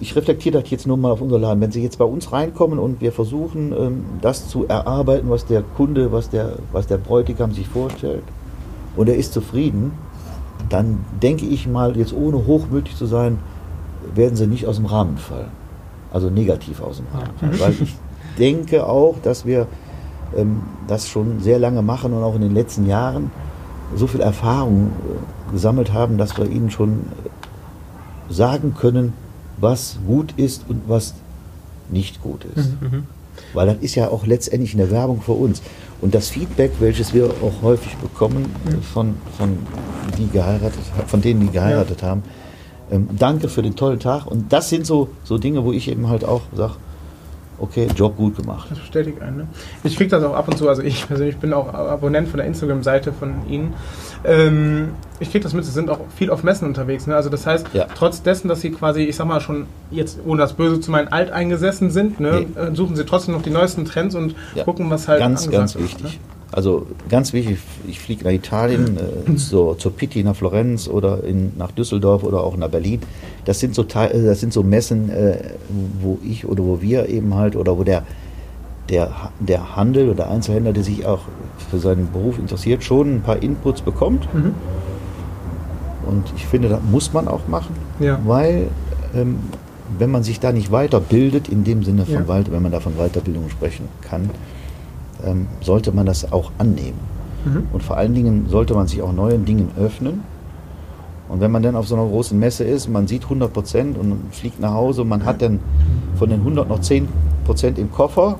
ich 0.00 0.16
reflektiere 0.16 0.62
das 0.62 0.70
jetzt 0.70 0.86
nur 0.86 0.96
mal 0.96 1.10
auf 1.10 1.20
unser 1.20 1.38
Laden. 1.38 1.60
Wenn 1.60 1.70
Sie 1.70 1.82
jetzt 1.82 1.98
bei 1.98 2.06
uns 2.06 2.32
reinkommen 2.32 2.78
und 2.78 3.02
wir 3.02 3.12
versuchen, 3.12 3.74
ähm, 3.78 4.04
das 4.22 4.48
zu 4.48 4.66
erarbeiten, 4.66 5.28
was 5.28 5.44
der 5.44 5.60
Kunde, 5.60 6.10
was 6.10 6.30
der, 6.30 6.54
was 6.72 6.86
der 6.86 6.96
Bräutigam 6.96 7.52
sich 7.52 7.68
vorstellt, 7.68 8.22
und 8.96 9.10
er 9.10 9.16
ist 9.16 9.34
zufrieden, 9.34 9.92
dann 10.70 11.04
denke 11.22 11.44
ich 11.44 11.66
mal, 11.66 11.98
jetzt 11.98 12.14
ohne 12.14 12.46
hochmütig 12.46 12.96
zu 12.96 13.04
sein, 13.04 13.38
werden 14.14 14.36
Sie 14.36 14.46
nicht 14.46 14.66
aus 14.66 14.76
dem 14.76 14.86
Rahmen 14.86 15.18
fallen. 15.18 15.50
Also 16.12 16.30
negativ 16.30 16.80
aus 16.80 16.98
dem 16.98 17.06
Rahmen 17.12 17.36
fallen. 17.38 17.60
Weil 17.60 17.74
ich 17.82 17.96
denke 18.38 18.86
auch, 18.86 19.16
dass 19.22 19.46
wir 19.46 19.66
ähm, 20.36 20.62
das 20.88 21.08
schon 21.08 21.40
sehr 21.40 21.58
lange 21.58 21.82
machen 21.82 22.12
und 22.12 22.22
auch 22.22 22.34
in 22.34 22.42
den 22.42 22.54
letzten 22.54 22.86
Jahren 22.86 23.30
so 23.94 24.06
viel 24.06 24.20
Erfahrung 24.20 24.88
äh, 24.88 25.52
gesammelt 25.52 25.92
haben, 25.92 26.18
dass 26.18 26.36
wir 26.36 26.48
Ihnen 26.48 26.70
schon 26.70 27.00
äh, 27.00 28.32
sagen 28.32 28.74
können, 28.78 29.12
was 29.58 29.98
gut 30.06 30.34
ist 30.36 30.64
und 30.68 30.82
was 30.88 31.14
nicht 31.90 32.22
gut 32.22 32.44
ist. 32.56 32.80
Mhm. 32.80 33.04
Weil 33.52 33.66
das 33.66 33.76
ist 33.78 33.94
ja 33.94 34.08
auch 34.08 34.26
letztendlich 34.26 34.74
eine 34.74 34.90
Werbung 34.90 35.20
für 35.20 35.32
uns. 35.32 35.62
Und 36.00 36.14
das 36.14 36.28
Feedback, 36.30 36.72
welches 36.80 37.14
wir 37.14 37.26
auch 37.26 37.62
häufig 37.62 37.96
bekommen 37.96 38.54
äh, 38.66 38.82
von, 38.82 39.14
von, 39.38 39.58
die 40.18 40.28
geheiratet, 40.28 40.80
von 41.06 41.20
denen, 41.20 41.40
die 41.40 41.50
geheiratet 41.50 42.02
haben, 42.02 42.22
ähm, 42.92 43.08
danke 43.18 43.48
für 43.48 43.62
den 43.62 43.74
tollen 43.74 43.98
Tag. 43.98 44.26
Und 44.26 44.52
das 44.52 44.68
sind 44.68 44.86
so, 44.86 45.08
so 45.24 45.38
Dinge, 45.38 45.64
wo 45.64 45.72
ich 45.72 45.88
eben 45.90 46.08
halt 46.08 46.24
auch 46.24 46.42
sage, 46.54 46.74
okay, 47.58 47.86
Job 47.96 48.16
gut 48.16 48.36
gemacht. 48.36 48.66
Das 48.70 48.78
bestätigt 48.78 49.20
einen. 49.22 49.36
Ne? 49.36 49.46
Ich 49.84 49.96
kriege 49.96 50.10
das 50.10 50.22
auch 50.24 50.34
ab 50.34 50.48
und 50.48 50.56
zu, 50.58 50.68
also 50.68 50.82
ich 50.82 51.06
persönlich 51.06 51.36
bin 51.36 51.52
auch 51.52 51.72
Abonnent 51.72 52.28
von 52.28 52.38
der 52.38 52.46
Instagram-Seite 52.46 53.12
von 53.12 53.34
Ihnen. 53.48 53.74
Ähm, 54.24 54.90
ich 55.20 55.30
kriege 55.30 55.42
das 55.44 55.52
mit, 55.52 55.64
Sie 55.64 55.70
sind 55.70 55.88
auch 55.88 56.00
viel 56.16 56.30
auf 56.30 56.42
Messen 56.42 56.66
unterwegs. 56.66 57.06
Ne? 57.06 57.14
Also 57.14 57.28
das 57.30 57.46
heißt, 57.46 57.66
Ja. 57.72 57.86
trotz 57.96 58.22
dessen, 58.22 58.48
dass 58.48 58.60
Sie 58.62 58.70
quasi, 58.70 59.02
ich 59.02 59.14
sag 59.16 59.26
mal 59.28 59.40
schon 59.40 59.66
jetzt, 59.92 60.18
ohne 60.26 60.42
das 60.42 60.54
Böse 60.54 60.80
zu 60.80 60.90
meinen, 60.90 61.08
alteingesessen 61.08 61.90
sind, 61.90 62.18
ne, 62.20 62.46
Nee. 62.54 62.60
äh, 62.60 62.74
suchen 62.74 62.96
Sie 62.96 63.04
trotzdem 63.04 63.34
noch 63.34 63.42
die 63.42 63.50
neuesten 63.50 63.84
Trends 63.84 64.14
und 64.16 64.34
Ja. 64.54 64.64
gucken, 64.64 64.90
was 64.90 65.06
halt 65.06 65.20
ganz, 65.20 65.42
angesagt 65.44 65.58
ganz 65.60 65.74
ist, 65.76 65.82
wichtig. 65.82 66.04
Ne? 66.18 66.41
Also 66.52 66.86
ganz 67.08 67.32
wichtig, 67.32 67.58
ich 67.88 67.98
fliege 67.98 68.24
nach 68.24 68.30
Italien, 68.32 68.98
äh, 69.26 69.34
zur, 69.36 69.78
zur 69.78 69.92
Pitti 69.96 70.22
nach 70.22 70.36
Florenz 70.36 70.86
oder 70.86 71.24
in, 71.24 71.52
nach 71.56 71.70
Düsseldorf 71.72 72.22
oder 72.24 72.42
auch 72.44 72.56
nach 72.56 72.68
Berlin. 72.68 73.00
Das 73.46 73.58
sind 73.58 73.74
so, 73.74 73.82
äh, 73.82 74.22
das 74.24 74.40
sind 74.40 74.52
so 74.52 74.62
Messen, 74.62 75.08
äh, 75.10 75.38
wo 76.02 76.18
ich 76.22 76.46
oder 76.46 76.62
wo 76.62 76.80
wir 76.82 77.08
eben 77.08 77.34
halt 77.34 77.56
oder 77.56 77.78
wo 77.78 77.84
der, 77.84 78.02
der, 78.90 79.10
der 79.40 79.76
Handel 79.76 80.10
oder 80.10 80.30
Einzelhändler, 80.30 80.72
der 80.74 80.84
sich 80.84 81.06
auch 81.06 81.20
für 81.70 81.78
seinen 81.78 82.12
Beruf 82.12 82.38
interessiert, 82.38 82.84
schon 82.84 83.16
ein 83.16 83.22
paar 83.22 83.42
Inputs 83.42 83.80
bekommt. 83.80 84.28
Mhm. 84.34 84.52
Und 86.06 86.24
ich 86.36 86.46
finde, 86.46 86.68
das 86.68 86.80
muss 86.90 87.12
man 87.12 87.28
auch 87.28 87.46
machen, 87.48 87.74
Ja. 88.00 88.18
weil 88.26 88.68
ähm, 89.14 89.36
wenn 89.98 90.10
man 90.10 90.22
sich 90.22 90.40
da 90.40 90.52
nicht 90.52 90.70
weiterbildet, 90.72 91.48
in 91.48 91.64
dem 91.64 91.82
Sinne 91.82 92.04
von 92.04 92.14
Ja. 92.14 92.28
Weit- 92.28 92.50
wenn 92.52 92.62
man 92.62 92.72
da 92.72 92.80
von 92.80 92.94
Weiterbildung 92.96 93.48
sprechen 93.50 93.88
kann, 94.02 94.28
ähm, 95.24 95.46
sollte 95.60 95.92
man 95.92 96.06
das 96.06 96.32
auch 96.32 96.52
annehmen. 96.58 96.98
Mhm. 97.44 97.68
Und 97.72 97.82
vor 97.82 97.96
allen 97.96 98.14
Dingen 98.14 98.46
sollte 98.48 98.74
man 98.74 98.86
sich 98.86 99.02
auch 99.02 99.12
neuen 99.12 99.44
Dingen 99.44 99.70
öffnen. 99.78 100.22
Und 101.28 101.40
wenn 101.40 101.50
man 101.50 101.62
dann 101.62 101.76
auf 101.76 101.88
so 101.88 101.94
einer 101.94 102.06
großen 102.06 102.38
Messe 102.38 102.64
ist, 102.64 102.88
man 102.88 103.06
sieht 103.06 103.24
100 103.24 103.52
Prozent 103.52 103.98
und 103.98 104.20
fliegt 104.32 104.60
nach 104.60 104.72
Hause, 104.72 105.04
man 105.04 105.24
hat 105.24 105.40
dann 105.40 105.60
von 106.16 106.28
den 106.28 106.40
100 106.40 106.68
noch 106.68 106.80
10 106.80 107.08
Prozent 107.44 107.78
im 107.78 107.90
Koffer. 107.90 108.38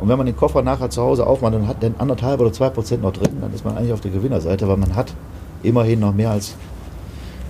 Und 0.00 0.08
wenn 0.08 0.16
man 0.16 0.26
den 0.26 0.36
Koffer 0.36 0.62
nachher 0.62 0.88
zu 0.88 1.02
Hause 1.02 1.26
aufmacht, 1.26 1.54
dann 1.54 1.66
hat 1.66 1.82
dann 1.82 1.94
anderthalb 1.98 2.40
oder 2.40 2.52
zwei 2.52 2.70
Prozent 2.70 3.02
noch 3.02 3.12
drin, 3.12 3.32
dann 3.40 3.52
ist 3.52 3.64
man 3.64 3.76
eigentlich 3.76 3.92
auf 3.92 4.00
der 4.00 4.10
Gewinnerseite, 4.10 4.66
weil 4.66 4.78
man 4.78 4.96
hat 4.96 5.12
immerhin 5.62 6.00
noch 6.00 6.14
mehr 6.14 6.30
als 6.30 6.54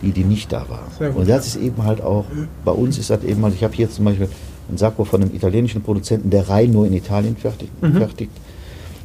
die, 0.02 0.10
die 0.10 0.24
nicht 0.24 0.52
da 0.52 0.64
waren. 0.68 1.12
Und 1.14 1.28
das 1.28 1.46
ist 1.46 1.56
eben 1.56 1.84
halt 1.84 2.02
auch, 2.02 2.24
bei 2.64 2.72
uns 2.72 2.98
ist 2.98 3.10
das 3.10 3.22
eben 3.22 3.42
halt, 3.44 3.54
ich 3.54 3.62
habe 3.62 3.74
hier 3.74 3.88
zum 3.88 4.06
Beispiel 4.06 4.28
einen 4.68 4.78
Sakko 4.78 5.04
von 5.04 5.22
einem 5.22 5.34
italienischen 5.34 5.82
Produzenten, 5.82 6.30
der 6.30 6.48
rein 6.48 6.72
nur 6.72 6.86
in 6.86 6.94
Italien 6.94 7.36
fertigt. 7.36 7.70
Mhm. 7.82 7.96
fertigt. 7.96 8.32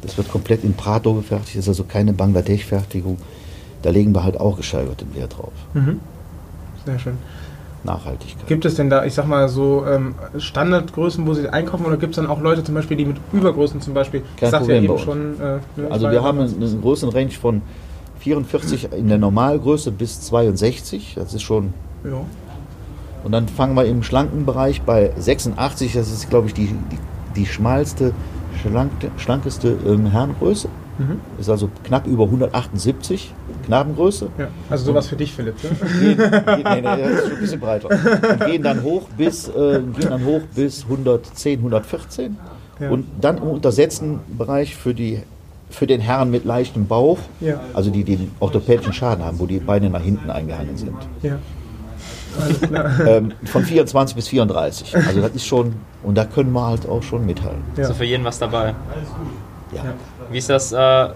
Das 0.06 0.16
wird 0.16 0.30
komplett 0.30 0.64
in 0.64 0.74
Prato 0.74 1.14
gefertigt, 1.14 1.56
ist 1.56 1.68
also 1.68 1.84
keine 1.84 2.12
Bangladesch-Fertigung. 2.12 3.18
Da 3.82 3.90
legen 3.90 4.14
wir 4.14 4.24
halt 4.24 4.38
auch 4.38 4.56
gesteigerten 4.56 5.14
Wert 5.14 5.36
drauf. 5.36 5.52
Mhm. 5.74 6.00
Sehr 6.84 6.98
schön. 6.98 7.18
Nachhaltigkeit. 7.84 8.46
Gibt 8.46 8.64
es 8.64 8.74
denn 8.74 8.90
da, 8.90 9.04
ich 9.04 9.14
sag 9.14 9.26
mal, 9.26 9.48
so 9.48 9.84
ähm, 9.86 10.14
Standardgrößen, 10.36 11.26
wo 11.26 11.34
Sie 11.34 11.48
einkaufen 11.48 11.86
oder 11.86 11.96
gibt 11.96 12.12
es 12.12 12.16
dann 12.16 12.26
auch 12.26 12.40
Leute 12.40 12.64
zum 12.64 12.74
Beispiel, 12.74 12.96
die 12.96 13.06
mit 13.06 13.16
Übergrößen 13.32 13.80
zum 13.80 13.94
Beispiel, 13.94 14.22
Kein 14.36 14.46
ich 14.46 14.50
sagte 14.50 14.72
ja 14.72 14.80
Problem 14.80 14.84
eben 14.84 14.98
schon, 14.98 15.40
äh, 15.40 15.80
ne, 15.80 15.90
Also 15.90 16.10
wir 16.10 16.22
haben 16.22 16.40
einen, 16.40 16.62
einen 16.62 16.80
großen 16.80 17.08
Range 17.08 17.30
von 17.30 17.62
44 18.20 18.92
in 18.92 19.08
der 19.08 19.18
Normalgröße 19.18 19.92
bis 19.92 20.20
62. 20.22 21.14
Das 21.14 21.32
ist 21.32 21.42
schon. 21.42 21.72
Ja. 22.04 22.20
Und 23.24 23.32
dann 23.32 23.48
fangen 23.48 23.74
wir 23.74 23.84
im 23.84 24.02
schlanken 24.02 24.46
Bereich 24.46 24.82
bei 24.82 25.12
86. 25.16 25.92
Das 25.94 26.10
ist, 26.10 26.28
glaube 26.28 26.48
ich, 26.48 26.54
die, 26.54 26.66
die, 26.66 26.98
die 27.36 27.46
schmalste, 27.46 28.12
schlankte, 28.62 29.10
schlankeste 29.18 29.76
ähm, 29.86 30.06
Herrengröße. 30.06 30.68
Mhm. 30.98 31.20
Ist 31.38 31.50
also 31.50 31.68
knapp 31.84 32.06
über 32.06 32.24
178 32.24 33.34
Knabengröße. 33.66 34.28
ja. 34.38 34.48
Also 34.70 34.86
sowas 34.86 35.08
für 35.08 35.16
dich, 35.16 35.32
Philipp. 35.32 35.56
Ne? 35.62 35.70
Gehen, 36.00 36.16
gehen, 36.16 36.64
nee, 36.64 36.80
nee, 36.96 37.02
ist 37.12 37.22
schon 37.24 37.32
ein 37.32 37.40
bisschen 37.40 37.60
breiter. 37.60 37.88
Und 37.90 38.46
gehen 38.46 38.62
dann 38.62 38.82
hoch 38.82 39.02
bis, 39.16 39.48
äh, 39.48 39.80
gehen 39.98 40.08
dann 40.10 40.24
hoch 40.24 40.40
bis 40.54 40.84
110, 40.84 41.58
114. 41.58 42.36
Ja. 42.80 42.90
Und 42.90 43.06
dann 43.20 43.38
im 43.38 43.44
untersetzten 43.44 44.20
Bereich 44.38 44.74
für, 44.76 44.94
die, 44.94 45.20
für 45.70 45.86
den 45.86 46.00
Herrn 46.00 46.30
mit 46.30 46.44
leichtem 46.46 46.86
Bauch, 46.86 47.18
Ja. 47.40 47.60
also 47.74 47.90
die 47.90 48.04
den 48.04 48.30
orthopädischen 48.40 48.92
Schaden 48.92 49.24
haben, 49.24 49.38
wo 49.38 49.46
die 49.46 49.58
Beine 49.58 49.90
nach 49.90 50.02
hinten 50.02 50.30
eingehangen 50.30 50.76
sind. 50.78 50.96
ja. 51.22 51.38
Alles. 52.40 52.60
Ähm, 53.06 53.32
von 53.44 53.64
24 53.64 54.16
bis 54.16 54.28
34. 54.28 54.96
Also 54.96 55.20
das 55.20 55.30
ist 55.32 55.46
schon, 55.46 55.74
und 56.02 56.16
da 56.16 56.24
können 56.24 56.52
wir 56.52 56.66
halt 56.66 56.88
auch 56.88 57.02
schon 57.02 57.24
mithalten. 57.26 57.62
Ja. 57.76 57.84
Also 57.84 57.94
für 57.94 58.04
jeden 58.04 58.24
was 58.24 58.38
dabei. 58.38 58.74
Ja. 59.72 59.84
Ja. 59.84 59.94
Wie 60.30 60.38
ist 60.38 60.48
das 60.50 60.72
äh, 60.72 61.08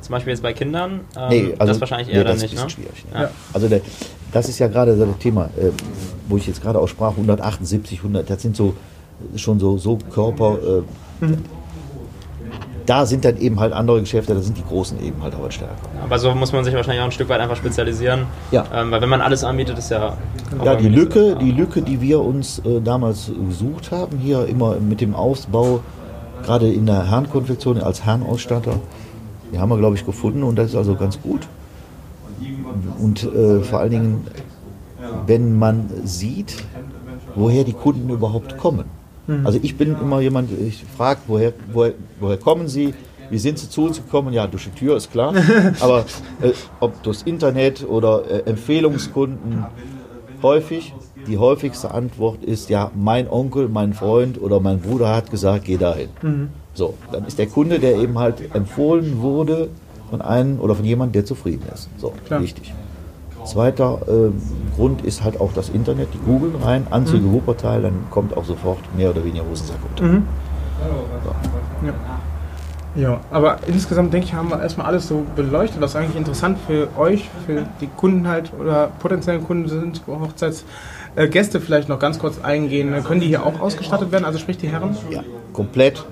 zum 0.00 0.12
Beispiel 0.12 0.32
jetzt 0.32 0.42
bei 0.42 0.52
Kindern? 0.52 1.00
Ähm, 1.16 1.28
Nee, 1.28 1.54
also 1.58 1.72
das 1.72 1.80
wahrscheinlich 1.80 2.08
nee, 2.08 2.14
eher 2.14 2.24
dann 2.24 2.34
das 2.34 2.42
nicht, 2.42 2.54
ist 2.54 2.62
ne? 2.62 2.70
schwierig. 2.70 3.04
Ja. 3.12 3.22
Ja. 3.22 3.30
Also 3.52 3.68
der, 3.68 3.80
das 4.32 4.48
ist 4.48 4.58
ja 4.58 4.68
gerade 4.68 4.96
so 4.96 5.04
das 5.06 5.18
Thema, 5.18 5.46
äh, 5.56 5.70
wo 6.28 6.36
ich 6.36 6.46
jetzt 6.46 6.62
gerade 6.62 6.78
auch 6.78 6.88
sprach, 6.88 7.10
178, 7.12 7.98
100, 7.98 8.28
das 8.28 8.42
sind 8.42 8.56
so 8.56 8.74
schon 9.36 9.58
so, 9.60 9.78
so 9.78 9.98
Körper. 10.12 10.58
Äh, 10.62 10.82
Mhm. 11.24 11.38
Da 12.86 13.06
sind 13.06 13.24
dann 13.24 13.38
eben 13.38 13.60
halt 13.60 13.72
andere 13.72 14.00
Geschäfte, 14.00 14.34
da 14.34 14.40
sind 14.40 14.58
die 14.58 14.62
Großen 14.64 15.02
eben 15.02 15.22
halt 15.22 15.34
auch 15.34 15.50
stärker. 15.50 15.74
Aber 16.02 16.18
so 16.18 16.34
muss 16.34 16.52
man 16.52 16.64
sich 16.64 16.74
wahrscheinlich 16.74 17.00
auch 17.00 17.06
ein 17.06 17.12
Stück 17.12 17.30
weit 17.30 17.40
einfach 17.40 17.56
spezialisieren. 17.56 18.26
Ja. 18.50 18.64
Ähm, 18.74 18.90
weil 18.90 19.00
wenn 19.00 19.08
man 19.08 19.22
alles 19.22 19.42
anbietet, 19.42 19.78
ist 19.78 19.90
ja. 19.90 20.16
auch 20.58 20.64
Ja, 20.64 20.74
die 20.74 20.88
Lücke, 20.88 21.30
so- 21.30 21.38
die 21.38 21.50
Lücke, 21.52 21.80
die 21.80 22.00
wir 22.02 22.20
uns 22.20 22.58
äh, 22.58 22.80
damals 22.82 23.30
gesucht 23.48 23.90
haben, 23.90 24.18
hier 24.18 24.46
immer 24.46 24.76
mit 24.76 25.00
dem 25.00 25.14
Ausbau, 25.14 25.80
gerade 26.44 26.70
in 26.70 26.84
der 26.84 27.08
Herrenkonfektion 27.10 27.80
als 27.80 28.04
Herrenausstatter, 28.04 28.74
die 29.52 29.58
haben 29.58 29.70
wir, 29.70 29.78
glaube 29.78 29.96
ich, 29.96 30.04
gefunden 30.04 30.42
und 30.42 30.56
das 30.56 30.70
ist 30.70 30.76
also 30.76 30.94
ganz 30.94 31.20
gut. 31.22 31.46
Und 32.98 33.22
äh, 33.24 33.60
vor 33.60 33.78
allen 33.80 33.90
Dingen, 33.90 34.26
wenn 35.26 35.58
man 35.58 35.88
sieht, 36.04 36.56
woher 37.34 37.64
die 37.64 37.72
Kunden 37.72 38.10
überhaupt 38.10 38.58
kommen. 38.58 38.84
Also 39.44 39.58
ich 39.62 39.76
bin 39.76 39.96
immer 40.00 40.20
jemand, 40.20 40.50
ich 40.52 40.84
frage, 40.96 41.20
woher, 41.26 41.52
woher, 41.72 41.94
woher 42.20 42.36
kommen 42.36 42.68
sie? 42.68 42.94
Wie 43.30 43.38
sind 43.38 43.58
sie 43.58 43.70
zu 43.70 43.84
uns 43.86 43.96
gekommen? 43.96 44.32
Ja, 44.34 44.46
durch 44.46 44.64
die 44.64 44.70
Tür 44.78 44.96
ist 44.96 45.10
klar. 45.10 45.34
Aber 45.80 46.00
äh, 46.42 46.52
ob 46.80 47.02
durchs 47.02 47.22
Internet 47.22 47.86
oder 47.88 48.22
äh, 48.30 48.50
Empfehlungskunden, 48.50 49.64
häufig, 50.42 50.92
die 51.26 51.38
häufigste 51.38 51.90
Antwort 51.90 52.44
ist, 52.44 52.68
ja, 52.68 52.90
mein 52.94 53.28
Onkel, 53.28 53.68
mein 53.68 53.94
Freund 53.94 54.40
oder 54.40 54.60
mein 54.60 54.80
Bruder 54.80 55.14
hat 55.14 55.30
gesagt, 55.30 55.64
geh 55.64 55.78
dahin. 55.78 56.50
So, 56.74 56.94
dann 57.12 57.24
ist 57.24 57.38
der 57.38 57.46
Kunde, 57.46 57.78
der 57.78 57.96
eben 57.96 58.18
halt 58.18 58.54
empfohlen 58.54 59.22
wurde 59.22 59.68
von 60.10 60.20
einem 60.20 60.60
oder 60.60 60.74
von 60.74 60.84
jemandem, 60.84 61.12
der 61.14 61.24
zufrieden 61.24 61.64
ist. 61.72 61.88
So, 61.98 62.12
Klar. 62.26 62.42
wichtig. 62.42 62.74
Zweiter 63.44 64.00
ähm, 64.08 64.40
Grund 64.76 65.02
ist 65.02 65.22
halt 65.22 65.40
auch 65.40 65.52
das 65.52 65.68
Internet, 65.68 66.08
die 66.14 66.18
googeln 66.18 66.56
rein, 66.62 66.86
Anzüge 66.90 67.30
Wuppertal, 67.30 67.82
dann 67.82 68.06
kommt 68.10 68.36
auch 68.36 68.44
sofort 68.44 68.78
mehr 68.96 69.10
oder 69.10 69.24
weniger 69.24 69.44
Hosensack 69.48 69.76
unter. 69.90 70.04
Mhm. 70.04 70.26
Ja. 71.84 71.92
Ja, 72.96 73.20
aber 73.32 73.58
insgesamt 73.66 74.12
denke 74.12 74.28
ich, 74.28 74.34
haben 74.34 74.50
wir 74.50 74.62
erstmal 74.62 74.86
alles 74.86 75.08
so 75.08 75.26
beleuchtet, 75.34 75.80
was 75.80 75.96
eigentlich 75.96 76.14
interessant 76.14 76.58
für 76.64 76.88
euch, 76.96 77.28
für 77.44 77.66
die 77.80 77.88
Kunden 77.88 78.28
halt 78.28 78.52
oder 78.58 78.92
potenziellen 79.00 79.42
Kunden 79.44 79.68
sind, 79.68 80.02
Hochzeitsgäste 80.06 81.60
vielleicht 81.60 81.88
noch 81.88 81.98
ganz 81.98 82.20
kurz 82.20 82.40
eingehen. 82.40 82.94
Können 83.02 83.20
die 83.20 83.26
hier 83.26 83.44
auch 83.44 83.58
ausgestattet 83.58 84.12
werden, 84.12 84.24
also 84.24 84.38
sprich 84.38 84.58
die 84.58 84.68
Herren? 84.68 84.96
Ja, 85.10 85.24
komplett. 85.52 86.04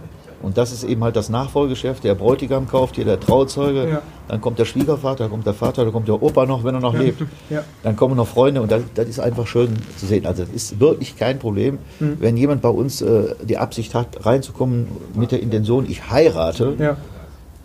Und 0.43 0.59
das 0.59 0.73
ist 0.73 0.85
eben 0.85 1.03
halt 1.05 1.17
das 1.17 1.29
Nachfolgegeschäft. 1.29 2.05
Der 2.05 2.15
Bräutigam 2.15 2.67
kauft 2.69 2.97
hier, 2.97 3.05
der 3.05 3.21
Trauzeuge. 3.21 3.89
Ja. 3.89 4.03
Dann 4.29 4.41
kommt 4.41 4.59
der 4.59 4.65
Schwiegervater, 4.65 5.25
dann 5.25 5.31
kommt 5.31 5.47
der 5.47 5.55
Vater, 5.55 5.85
dann 5.85 5.93
kommt 5.93 6.09
der 6.09 6.23
Opa 6.23 6.47
noch, 6.47 6.65
wenn 6.65 6.75
er 6.75 6.81
noch 6.81 6.95
lebt. 6.95 7.23
Ja. 7.51 7.63
Dann 7.83 7.97
kommen 7.97 8.17
noch 8.17 8.27
Freunde 8.29 8.63
und 8.63 8.71
das, 8.73 8.83
das 8.95 9.09
ist 9.09 9.21
einfach 9.21 9.47
schön 9.47 9.77
zu 9.97 10.07
sehen. 10.07 10.27
Also 10.27 10.45
das 10.45 10.53
ist 10.53 10.81
wirklich 10.81 11.17
kein 11.17 11.39
Problem, 11.39 11.79
Mhm. 12.01 12.17
wenn 12.21 12.37
jemand 12.37 12.63
bei 12.63 12.69
uns 12.71 13.03
äh, 13.03 13.35
die 13.43 13.59
Absicht 13.59 13.95
hat, 13.95 14.25
reinzukommen 14.27 14.89
mit 15.15 15.33
der 15.33 15.41
Intention, 15.41 15.87
ich 15.89 16.11
heirate. 16.11 16.97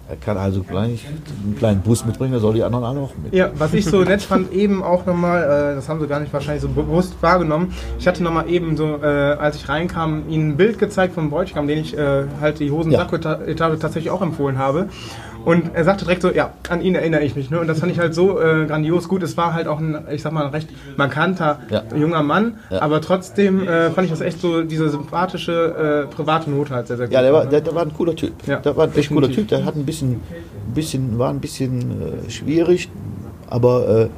Ja. 0.07 0.13
Er 0.13 0.17
kann 0.17 0.37
also 0.37 0.63
gleich 0.63 1.05
einen 1.05 1.55
kleinen 1.57 1.81
Bus 1.81 2.05
mitbringen, 2.05 2.33
da 2.33 2.39
soll 2.39 2.53
die 2.53 2.63
anderen 2.63 2.85
alle 2.85 2.99
noch 3.01 3.11
mit. 3.21 3.33
Ja, 3.33 3.49
was 3.57 3.73
ich 3.73 3.85
so 3.85 4.03
nett 4.03 4.21
fand, 4.21 4.51
eben 4.53 4.83
auch 4.83 5.05
nochmal, 5.05 5.43
äh, 5.43 5.75
das 5.75 5.89
haben 5.89 5.99
sie 5.99 6.07
gar 6.07 6.19
nicht 6.19 6.31
wahrscheinlich 6.31 6.61
so 6.61 6.69
bewusst 6.69 7.15
wahrgenommen. 7.21 7.73
Ich 7.99 8.07
hatte 8.07 8.23
nochmal 8.23 8.49
eben 8.49 8.77
so, 8.77 8.97
äh, 9.01 9.05
als 9.05 9.57
ich 9.57 9.67
reinkam, 9.67 10.29
ihnen 10.29 10.51
ein 10.51 10.57
Bild 10.57 10.79
gezeigt 10.79 11.13
vom 11.13 11.29
Bräutigam, 11.29 11.67
den 11.67 11.79
ich 11.79 11.97
äh, 11.97 12.23
halt 12.39 12.59
die 12.59 12.71
Hosen-Sakko-Etage 12.71 13.79
tatsächlich 13.79 14.11
auch 14.11 14.21
empfohlen 14.21 14.57
habe. 14.57 14.87
Und 15.47 15.71
er 15.75 15.85
sagte 15.85 16.03
direkt 16.03 16.23
so, 16.23 16.29
ja, 16.29 16.51
an 16.67 16.81
ihn 16.81 16.93
erinnere 16.93 17.21
ich 17.23 17.33
mich. 17.37 17.49
Ne? 17.49 17.61
Und 17.61 17.67
das 17.67 17.79
fand 17.79 17.89
ich 17.93 17.99
halt 17.99 18.13
so 18.13 18.37
äh, 18.37 18.65
grandios 18.65 19.07
gut. 19.07 19.23
Es 19.23 19.37
war 19.37 19.53
halt 19.53 19.67
auch 19.69 19.79
ein, 19.79 19.97
ich 20.11 20.21
sag 20.21 20.33
mal, 20.33 20.43
ein 20.43 20.51
recht 20.51 20.67
markanter 20.97 21.59
Ja. 21.69 21.83
junger 21.95 22.21
Mann, 22.21 22.55
Ja. 22.69 22.81
aber 22.81 22.99
trotzdem 22.99 23.65
äh, 23.65 23.89
fand 23.91 24.03
ich 24.05 24.11
das 24.11 24.19
echt 24.19 24.41
so, 24.41 24.63
diese 24.63 24.89
sympathische 24.89 26.05
äh, 26.11 26.13
private 26.13 26.49
Note 26.49 26.73
halt 26.75 26.87
sehr, 26.87 26.97
sehr 26.97 27.05
gut. 27.07 27.13
Ja, 27.13 27.21
der 27.21 27.31
war, 27.31 27.45
ne? 27.45 27.49
der, 27.51 27.61
der 27.61 27.73
war 27.73 27.83
ein 27.83 27.93
cooler 27.93 28.13
Typ. 28.13 28.33
Ja, 28.45 28.57
der 28.57 28.75
war 28.75 28.87
ein 28.87 28.95
echt 28.95 29.09
cooler. 29.09 29.31
Typ. 29.31 29.47
Der 29.47 29.63
hat 29.63 29.77
ein 29.77 29.85
bisschen, 29.85 30.19
bisschen 30.75 31.17
war 31.17 31.29
ein 31.29 31.39
bisschen 31.39 32.25
äh, 32.25 32.29
schwierig, 32.29 32.89
aber 33.49 33.87
äh, 34.01 34.09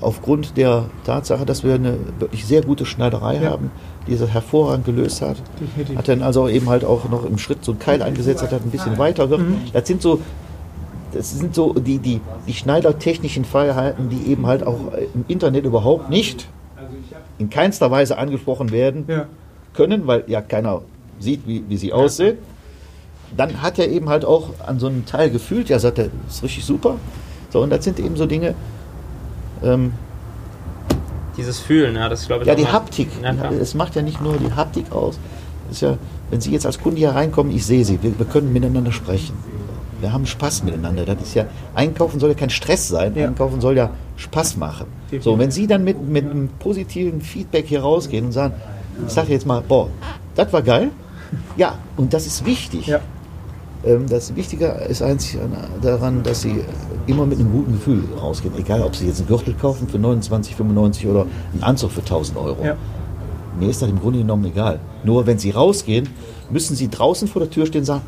aufgrund 0.00 0.56
der 0.56 0.86
Tatsache, 1.04 1.46
dass 1.46 1.62
wir 1.62 1.74
eine 1.74 1.94
wirklich 2.18 2.44
sehr 2.44 2.62
gute 2.62 2.86
Schneiderei 2.86 3.36
Ja. 3.40 3.50
haben, 3.50 3.70
die 4.08 4.16
das 4.18 4.28
hervorragend 4.30 4.84
gelöst 4.84 5.22
hat, 5.22 5.36
hat 5.94 6.08
dann 6.08 6.22
also 6.22 6.48
eben 6.48 6.68
halt 6.68 6.84
auch 6.84 7.08
noch 7.08 7.24
im 7.24 7.38
Schritt 7.38 7.64
so 7.64 7.70
einen 7.70 7.78
Keil 7.78 8.02
eingesetzt, 8.02 8.42
hat 8.42 8.50
hat 8.50 8.64
ein 8.64 8.70
bisschen 8.72 8.98
weiter. 8.98 9.28
Mhm. 9.28 9.58
Das 9.72 9.86
sind 9.86 10.02
so 10.02 10.20
das 11.12 11.32
sind 11.32 11.54
so 11.54 11.72
die, 11.74 11.98
die, 11.98 12.20
die 12.46 12.54
schneidertechnischen 12.54 13.44
Freiheiten, 13.44 14.08
die 14.08 14.30
eben 14.30 14.46
halt 14.46 14.66
auch 14.66 14.78
im 15.14 15.24
Internet 15.28 15.64
überhaupt 15.64 16.10
nicht 16.10 16.48
in 17.38 17.50
keinster 17.50 17.90
Weise 17.90 18.18
angesprochen 18.18 18.70
werden 18.70 19.04
Ja. 19.08 19.26
können, 19.74 20.06
weil 20.06 20.24
ja 20.26 20.40
keiner 20.40 20.82
sieht, 21.18 21.46
wie, 21.46 21.64
wie 21.68 21.76
sie 21.76 21.92
aussehen. 21.92 22.38
Dann 23.36 23.62
hat 23.62 23.78
er 23.78 23.88
eben 23.88 24.08
halt 24.08 24.24
auch 24.24 24.50
an 24.66 24.78
so 24.78 24.86
einem 24.88 25.06
Teil 25.06 25.30
gefühlt, 25.30 25.68
ja, 25.70 25.78
sagt 25.78 25.98
er, 25.98 26.08
das 26.26 26.36
ist 26.36 26.42
richtig 26.42 26.64
super. 26.64 26.96
So, 27.50 27.60
und 27.62 27.70
das 27.70 27.84
sind 27.84 27.98
eben 27.98 28.16
so 28.16 28.26
Dinge, 28.26 28.54
ähm, 29.62 29.92
Dieses 31.36 31.60
Fühlen, 31.60 31.96
ja, 31.96 32.08
das 32.10 32.26
glaube 32.26 32.42
ich 32.42 32.48
ja, 32.48 32.54
die 32.54 32.66
Haptik. 32.66 33.08
Ja, 33.22 33.32
es 33.50 33.74
macht 33.74 33.94
ja 33.96 34.02
nicht 34.02 34.20
nur 34.20 34.36
die 34.36 34.52
Haptik 34.52 34.92
aus. 34.92 35.18
Ist 35.70 35.80
ja, 35.80 35.96
wenn 36.30 36.40
Sie 36.42 36.50
jetzt 36.50 36.66
als 36.66 36.78
Kunde 36.78 36.98
hier 36.98 37.10
reinkommen, 37.10 37.54
ich 37.54 37.64
sehe 37.64 37.84
Sie, 37.84 38.02
wir, 38.02 38.18
wir 38.18 38.26
können 38.26 38.52
miteinander 38.52 38.92
sprechen. 38.92 39.34
Wir 40.02 40.12
haben 40.12 40.26
Spaß 40.26 40.64
miteinander. 40.64 41.06
Das 41.06 41.22
ist 41.22 41.34
ja, 41.34 41.44
Einkaufen 41.74 42.18
soll 42.18 42.30
ja 42.30 42.34
kein 42.34 42.50
Stress 42.50 42.88
sein. 42.88 43.14
Ja. 43.14 43.28
Einkaufen 43.28 43.60
soll 43.60 43.76
ja 43.76 43.90
Spaß 44.16 44.56
machen. 44.56 44.86
Definitiv. 45.04 45.24
So, 45.24 45.38
wenn 45.38 45.50
Sie 45.52 45.68
dann 45.68 45.84
mit, 45.84 46.02
mit 46.06 46.24
einem 46.28 46.48
positiven 46.58 47.20
Feedback 47.20 47.66
hier 47.66 47.82
rausgehen 47.82 48.26
und 48.26 48.32
sagen, 48.32 48.54
ich 49.06 49.12
sage 49.12 49.32
jetzt 49.32 49.46
mal, 49.46 49.62
boah, 49.62 49.88
das 50.34 50.52
war 50.52 50.60
geil. 50.60 50.90
Ja, 51.56 51.78
und 51.96 52.12
das 52.12 52.26
ist 52.26 52.44
wichtig. 52.44 52.88
Ja. 52.88 52.98
Ähm, 53.84 54.06
Das 54.08 54.34
Wichtige 54.34 54.66
ist 54.66 55.02
einzig 55.02 55.38
daran, 55.80 56.22
dass 56.24 56.42
Sie 56.42 56.64
immer 57.06 57.24
mit 57.24 57.38
einem 57.38 57.52
guten 57.52 57.72
Gefühl 57.72 58.02
rausgehen. 58.20 58.54
Egal, 58.58 58.82
ob 58.82 58.96
Sie 58.96 59.06
jetzt 59.06 59.20
einen 59.20 59.28
Gürtel 59.28 59.54
kaufen 59.54 59.86
für 59.88 59.98
29,95 59.98 61.08
oder 61.08 61.26
einen 61.52 61.62
Anzug 61.62 61.92
für 61.92 62.00
1000 62.00 62.38
Euro. 62.38 62.64
Ja. 62.64 62.76
Mir 63.58 63.68
ist 63.70 63.82
das 63.82 63.88
im 63.88 64.00
Grunde 64.00 64.18
genommen 64.18 64.46
egal. 64.46 64.80
Nur 65.04 65.26
wenn 65.26 65.38
Sie 65.38 65.50
rausgehen, 65.50 66.08
müssen 66.50 66.74
Sie 66.74 66.88
draußen 66.88 67.28
vor 67.28 67.40
der 67.40 67.50
Tür 67.50 67.66
stehen 67.66 67.82
und 67.82 67.86
sagen, 67.86 68.02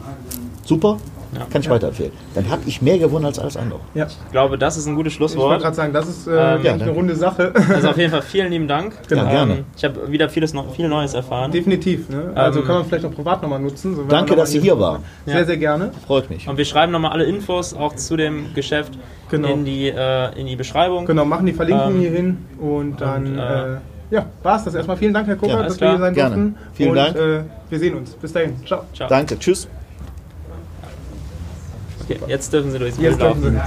super, 0.64 0.98
Ja. 1.35 1.47
kann 1.51 1.61
ich 1.62 1.68
weiterempfehlen. 1.70 2.12
Dann 2.35 2.49
habe 2.51 2.62
ich 2.66 2.81
mehr 2.83 2.99
gewonnen 2.99 3.25
als 3.27 3.38
alles 3.38 3.57
andere. 3.57 3.81
ja. 3.94 4.07
Ich 4.07 4.33
glaube, 4.33 4.59
das 4.59 4.77
ist 4.77 4.87
ein 4.87 4.94
gutes 4.94 5.14
Ich 5.14 5.20
wollte 5.20 5.35
Schlusswort. 5.35 5.61
gerade 5.62 5.77
sagen, 5.77 5.92
das 5.92 6.09
ist 6.09 6.27
äh, 6.27 6.55
Ähm, 6.57 6.66
eine 6.83 6.90
runde 6.90 7.14
Sache. 7.16 7.53
Also 7.68 7.88
auf 7.90 7.97
jeden 7.99 8.11
Fall 8.11 8.23
vielen 8.35 8.51
lieben 8.51 8.68
Dank. 8.68 8.94
Genau. 9.09 9.25
Ja, 9.25 9.31
gerne. 9.31 9.53
Ähm, 9.59 9.64
ich 9.77 9.85
habe 9.85 10.11
wieder 10.11 10.29
vieles 10.29 10.53
noch, 10.55 10.75
viel 10.75 10.88
Neues 10.88 11.14
erfahren. 11.14 11.51
Definitiv. 11.51 12.09
Ne? 12.09 12.33
Also 12.35 12.61
Ähm, 12.61 12.66
kann 12.66 12.75
man 12.77 12.85
vielleicht 12.87 13.05
auch 13.05 13.12
privat 13.14 13.42
nochmal 13.42 13.61
nutzen. 13.61 13.94
So, 13.97 14.05
Danke, 14.05 14.35
dass 14.37 14.51
Sie 14.51 14.61
hier 14.61 14.79
waren. 14.79 15.03
Sehr, 15.27 15.38
Ja. 15.40 15.44
sehr 15.44 15.57
gerne. 15.57 15.90
Freut 16.07 16.31
mich. 16.31 16.49
Und 16.49 16.57
wir 16.59 16.64
schreiben 16.64 16.92
nochmal 16.92 17.12
alle 17.12 17.25
Infos 17.25 17.75
auch 17.75 17.94
zu 17.97 18.16
dem 18.16 18.55
Geschäft 18.55 18.92
Genau. 19.31 19.49
in, 19.49 19.64
die, 19.64 19.88
äh, 19.88 20.38
in 20.38 20.47
die 20.47 20.57
Beschreibung. 20.57 21.07
Genau, 21.07 21.25
machen 21.25 21.47
die 21.47 21.53
Verlinkungen 21.53 21.94
Ähm, 21.97 22.01
hier 22.01 22.11
hin 22.11 22.38
und 22.61 23.01
dann 23.01 23.27
und, 23.27 23.38
äh, 23.38 23.73
äh, 23.75 23.77
ja, 24.11 24.27
war 24.42 24.57
es 24.57 24.64
das 24.64 24.75
erstmal. 24.75 24.97
Vielen 24.97 25.14
Dank, 25.14 25.27
Herr 25.27 25.37
Kocher, 25.37 25.53
Ja, 25.55 25.62
dass 25.62 25.66
alles 25.66 25.81
wir 25.81 25.88
hier 25.88 25.97
klar. 25.97 26.07
sein 26.07 26.14
Gerne. 26.14 26.35
durften. 26.37 26.57
Vielen 26.75 26.90
und, 26.90 26.97
Dank. 26.97 27.16
Äh, 27.16 27.40
wir 27.70 27.79
sehen 27.79 27.94
uns. 27.97 28.11
Bis 28.12 28.33
dahin. 28.33 28.55
Ciao. 28.66 28.83
Ciao. 28.94 29.09
Danke, 29.09 29.38
tschüss. 29.38 29.66
Okay, 32.05 32.21
jetzt 32.27 32.53
dürfen 32.53 32.71
Sie 32.71 32.79
durchs 32.79 32.99
Bild 32.99 33.19
laufen. 33.19 33.61